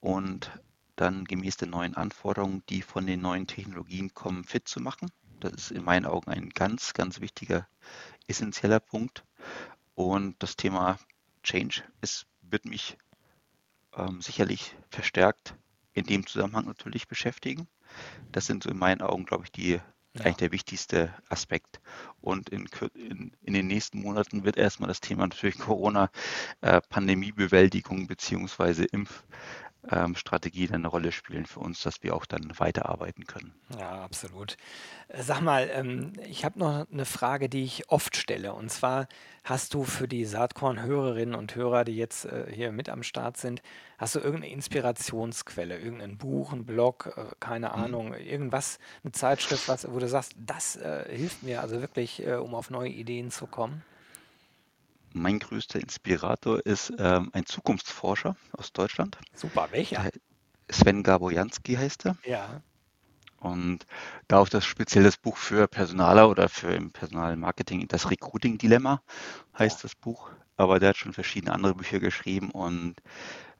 und 0.00 0.50
dann 0.96 1.24
gemäß 1.24 1.56
den 1.56 1.70
neuen 1.70 1.94
Anforderungen, 1.94 2.62
die 2.68 2.82
von 2.82 3.06
den 3.06 3.20
neuen 3.20 3.46
Technologien 3.46 4.14
kommen, 4.14 4.44
fit 4.44 4.68
zu 4.68 4.80
machen. 4.80 5.10
Das 5.40 5.52
ist 5.54 5.70
in 5.72 5.84
meinen 5.84 6.06
Augen 6.06 6.30
ein 6.30 6.50
ganz, 6.50 6.92
ganz 6.92 7.20
wichtiger, 7.20 7.66
essentieller 8.28 8.80
Punkt. 8.80 9.24
Und 9.94 10.36
das 10.42 10.56
Thema 10.56 10.98
Change 11.42 11.82
ist, 12.00 12.26
wird 12.42 12.64
mich 12.64 12.96
ähm, 13.96 14.20
sicherlich 14.20 14.76
verstärkt 14.90 15.56
in 15.92 16.04
dem 16.04 16.26
Zusammenhang 16.26 16.66
natürlich 16.66 17.08
beschäftigen. 17.08 17.68
Das 18.32 18.46
sind 18.46 18.62
so 18.62 18.70
in 18.70 18.78
meinen 18.78 19.00
Augen, 19.02 19.24
glaube 19.24 19.44
ich, 19.44 19.52
die 19.52 19.80
ja. 20.14 20.24
eigentlich 20.24 20.36
der 20.36 20.52
wichtigste 20.52 21.12
Aspekt. 21.28 21.80
Und 22.20 22.50
in, 22.50 22.68
in, 22.94 23.32
in, 23.42 23.54
den 23.54 23.66
nächsten 23.66 24.00
Monaten 24.00 24.44
wird 24.44 24.56
erstmal 24.56 24.86
das 24.88 25.00
Thema 25.00 25.26
natürlich 25.26 25.58
Corona-Pandemiebewältigung 25.58 28.02
äh, 28.02 28.06
beziehungsweise 28.06 28.84
Impf, 28.84 29.24
ähm, 29.90 30.14
Strategie 30.16 30.68
eine 30.72 30.88
Rolle 30.88 31.12
spielen 31.12 31.46
für 31.46 31.60
uns, 31.60 31.82
dass 31.82 32.02
wir 32.02 32.14
auch 32.14 32.26
dann 32.26 32.58
weiterarbeiten 32.58 33.26
können. 33.26 33.52
Ja, 33.78 34.02
absolut. 34.02 34.56
Äh, 35.08 35.22
sag 35.22 35.40
mal, 35.40 35.70
ähm, 35.72 36.12
ich 36.28 36.44
habe 36.44 36.58
noch 36.58 36.86
eine 36.90 37.04
Frage, 37.04 37.48
die 37.48 37.64
ich 37.64 37.90
oft 37.90 38.16
stelle. 38.16 38.54
Und 38.54 38.70
zwar 38.70 39.08
hast 39.44 39.74
du 39.74 39.84
für 39.84 40.08
die 40.08 40.24
Saatkorn-Hörerinnen 40.24 41.34
und 41.34 41.54
Hörer, 41.54 41.84
die 41.84 41.96
jetzt 41.96 42.24
äh, 42.24 42.46
hier 42.50 42.72
mit 42.72 42.88
am 42.88 43.02
Start 43.02 43.36
sind, 43.36 43.62
hast 43.98 44.14
du 44.14 44.20
irgendeine 44.20 44.52
Inspirationsquelle, 44.52 45.78
irgendein 45.78 46.16
Buch, 46.16 46.52
ein 46.52 46.64
Blog, 46.64 47.12
äh, 47.16 47.24
keine 47.40 47.68
mhm. 47.68 47.74
Ahnung, 47.74 48.14
irgendwas, 48.14 48.78
eine 49.02 49.12
Zeitschrift, 49.12 49.68
was, 49.68 49.90
wo 49.90 49.98
du 49.98 50.08
sagst, 50.08 50.34
das 50.38 50.76
äh, 50.76 51.04
hilft 51.08 51.42
mir 51.42 51.60
also 51.60 51.80
wirklich, 51.80 52.26
äh, 52.26 52.34
um 52.34 52.54
auf 52.54 52.70
neue 52.70 52.90
Ideen 52.90 53.30
zu 53.30 53.46
kommen? 53.46 53.82
Mein 55.16 55.38
größter 55.38 55.78
Inspirator 55.78 56.66
ist 56.66 56.92
ähm, 56.98 57.30
ein 57.32 57.46
Zukunftsforscher 57.46 58.36
aus 58.50 58.72
Deutschland. 58.72 59.16
Super, 59.32 59.68
welcher? 59.70 60.10
Sven 60.68 61.04
Gabojanski 61.04 61.76
heißt 61.76 62.06
er. 62.06 62.16
Ja. 62.24 62.62
Und 63.38 63.86
da 64.26 64.38
auch 64.38 64.48
das 64.48 64.64
spezielle 64.64 65.12
Buch 65.22 65.36
für 65.36 65.68
Personaler 65.68 66.28
oder 66.28 66.48
für 66.48 66.74
im 66.74 66.90
Personalmarketing, 66.90 67.86
das 67.86 68.10
Recruiting-Dilemma 68.10 69.02
heißt 69.56 69.78
ja. 69.78 69.82
das 69.82 69.94
Buch. 69.94 70.30
Aber 70.56 70.80
der 70.80 70.88
hat 70.88 70.96
schon 70.96 71.12
verschiedene 71.12 71.52
andere 71.52 71.76
Bücher 71.76 72.00
geschrieben. 72.00 72.50
Und 72.50 72.96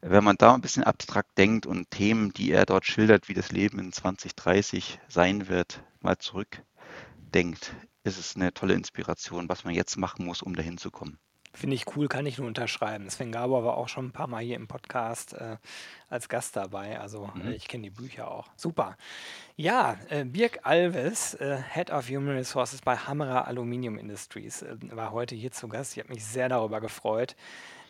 wenn 0.01 0.25
man 0.25 0.37
da 0.37 0.55
ein 0.55 0.61
bisschen 0.61 0.83
abstrakt 0.83 1.39
denkt 1.39 1.67
und 1.67 1.89
Themen, 1.89 2.33
die 2.33 2.51
er 2.51 2.67
dort 2.67 2.85
schildert, 2.85 3.29
wie 3.29 3.35
das 3.35 3.53
Leben 3.53 3.79
in 3.79 3.93
2030 3.93 4.99
sein 5.07 5.47
wird, 5.47 5.85
mal 6.01 6.19
zurückdenkt, 6.19 7.77
ist 8.03 8.19
es 8.19 8.35
eine 8.35 8.53
tolle 8.53 8.75
Inspiration, 8.75 9.49
was 9.49 9.63
man 9.63 9.73
jetzt 9.73 9.97
machen 9.97 10.27
muss, 10.27 10.43
um 10.43 10.57
dahin 10.57 10.79
zu 10.79 10.91
kommen. 10.91 11.17
Finde 11.55 11.77
ich 11.77 11.97
cool, 11.97 12.09
kann 12.09 12.27
ich 12.27 12.39
nur 12.39 12.49
unterschreiben. 12.49 13.09
Sven 13.09 13.31
Gabor 13.31 13.65
war 13.65 13.77
auch 13.77 13.89
schon 13.89 14.07
ein 14.07 14.13
paar 14.13 14.27
Mal 14.27 14.43
hier 14.43 14.57
im 14.57 14.67
Podcast. 14.67 15.35
Äh, 15.35 15.57
als 16.15 16.29
Gast 16.29 16.57
dabei. 16.57 16.99
Also 16.99 17.31
äh, 17.35 17.39
Mhm. 17.49 17.53
ich 17.53 17.69
kenne 17.69 17.83
die 17.83 17.91
Bücher 17.91 18.31
auch. 18.31 18.49
Super. 18.57 18.97
Ja, 19.57 19.99
äh, 20.09 20.25
Birk 20.25 20.61
Alves, 20.63 21.35
äh, 21.35 21.59
Head 21.73 21.91
of 21.91 22.09
Human 22.09 22.37
Resources 22.37 22.81
bei 22.81 22.97
Hammerer 22.97 23.47
Aluminium 23.47 23.99
Industries, 23.99 24.63
äh, 24.63 24.77
war 24.93 25.13
heute 25.13 25.35
hier 25.35 25.53
zu 25.53 25.69
Gast. 25.69 25.97
Ich 25.97 26.03
habe 26.03 26.13
mich 26.13 26.25
sehr 26.25 26.49
darüber 26.49 26.81
gefreut. 26.81 27.37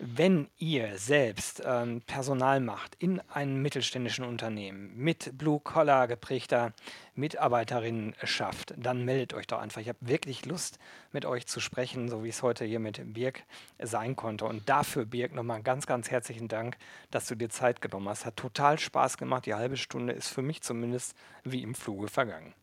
Wenn 0.01 0.49
ihr 0.59 0.99
selbst 0.99 1.63
ähm, 1.65 2.03
Personal 2.07 2.61
macht 2.61 2.97
in 2.99 3.21
einem 3.31 3.63
mittelständischen 3.63 4.25
Unternehmen 4.25 4.93
mit 4.97 5.39
Blue-Collar 5.39 6.09
geprägter 6.09 6.73
Mitarbeiterinnen 7.15 8.15
schafft, 8.25 8.75
dann 8.77 9.05
meldet 9.05 9.35
euch 9.35 9.47
doch 9.47 9.61
einfach. 9.61 9.81
Ich 9.81 9.89
habe 9.89 9.99
wirklich 10.01 10.47
Lust, 10.47 10.79
mit 11.13 11.25
euch 11.27 11.47
zu 11.47 11.61
sprechen, 11.61 12.09
so 12.09 12.25
wie 12.25 12.29
es 12.29 12.43
heute 12.43 12.65
hier 12.65 12.81
mit 12.81 13.01
Birk 13.15 13.45
sein 13.81 14.17
konnte. 14.17 14.45
Und 14.47 14.69
dafür, 14.69 15.05
Birk, 15.07 15.33
nochmal 15.33 15.63
ganz, 15.63 15.87
ganz 15.87 16.11
herzlichen 16.11 16.49
Dank, 16.49 16.77
dass 17.11 17.27
du 17.27 17.35
dir 17.35 17.49
Zeit 17.51 17.81
genommen 17.81 18.09
hast. 18.09 18.14
Hat 18.23 18.37
total 18.37 18.79
Spaß 18.79 19.17
gemacht. 19.17 19.47
Die 19.47 19.55
halbe 19.55 19.77
Stunde 19.77 20.13
ist 20.13 20.29
für 20.29 20.43
mich 20.43 20.63
zumindest 20.63 21.15
wie 21.43 21.63
im 21.63 21.75
Fluge 21.75 22.09
vergangen. 22.09 22.55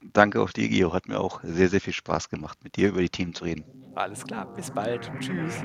Danke 0.00 0.40
auch 0.40 0.50
dir, 0.50 0.68
Geo. 0.68 0.92
Hat 0.92 1.08
mir 1.08 1.18
auch 1.18 1.40
sehr, 1.42 1.68
sehr 1.68 1.80
viel 1.80 1.92
Spaß 1.92 2.28
gemacht, 2.28 2.58
mit 2.62 2.76
dir 2.76 2.88
über 2.88 3.00
die 3.00 3.10
Themen 3.10 3.34
zu 3.34 3.44
reden. 3.44 3.64
Alles 3.94 4.24
klar, 4.24 4.46
bis 4.54 4.70
bald. 4.70 5.10
Tschüss. 5.20 5.62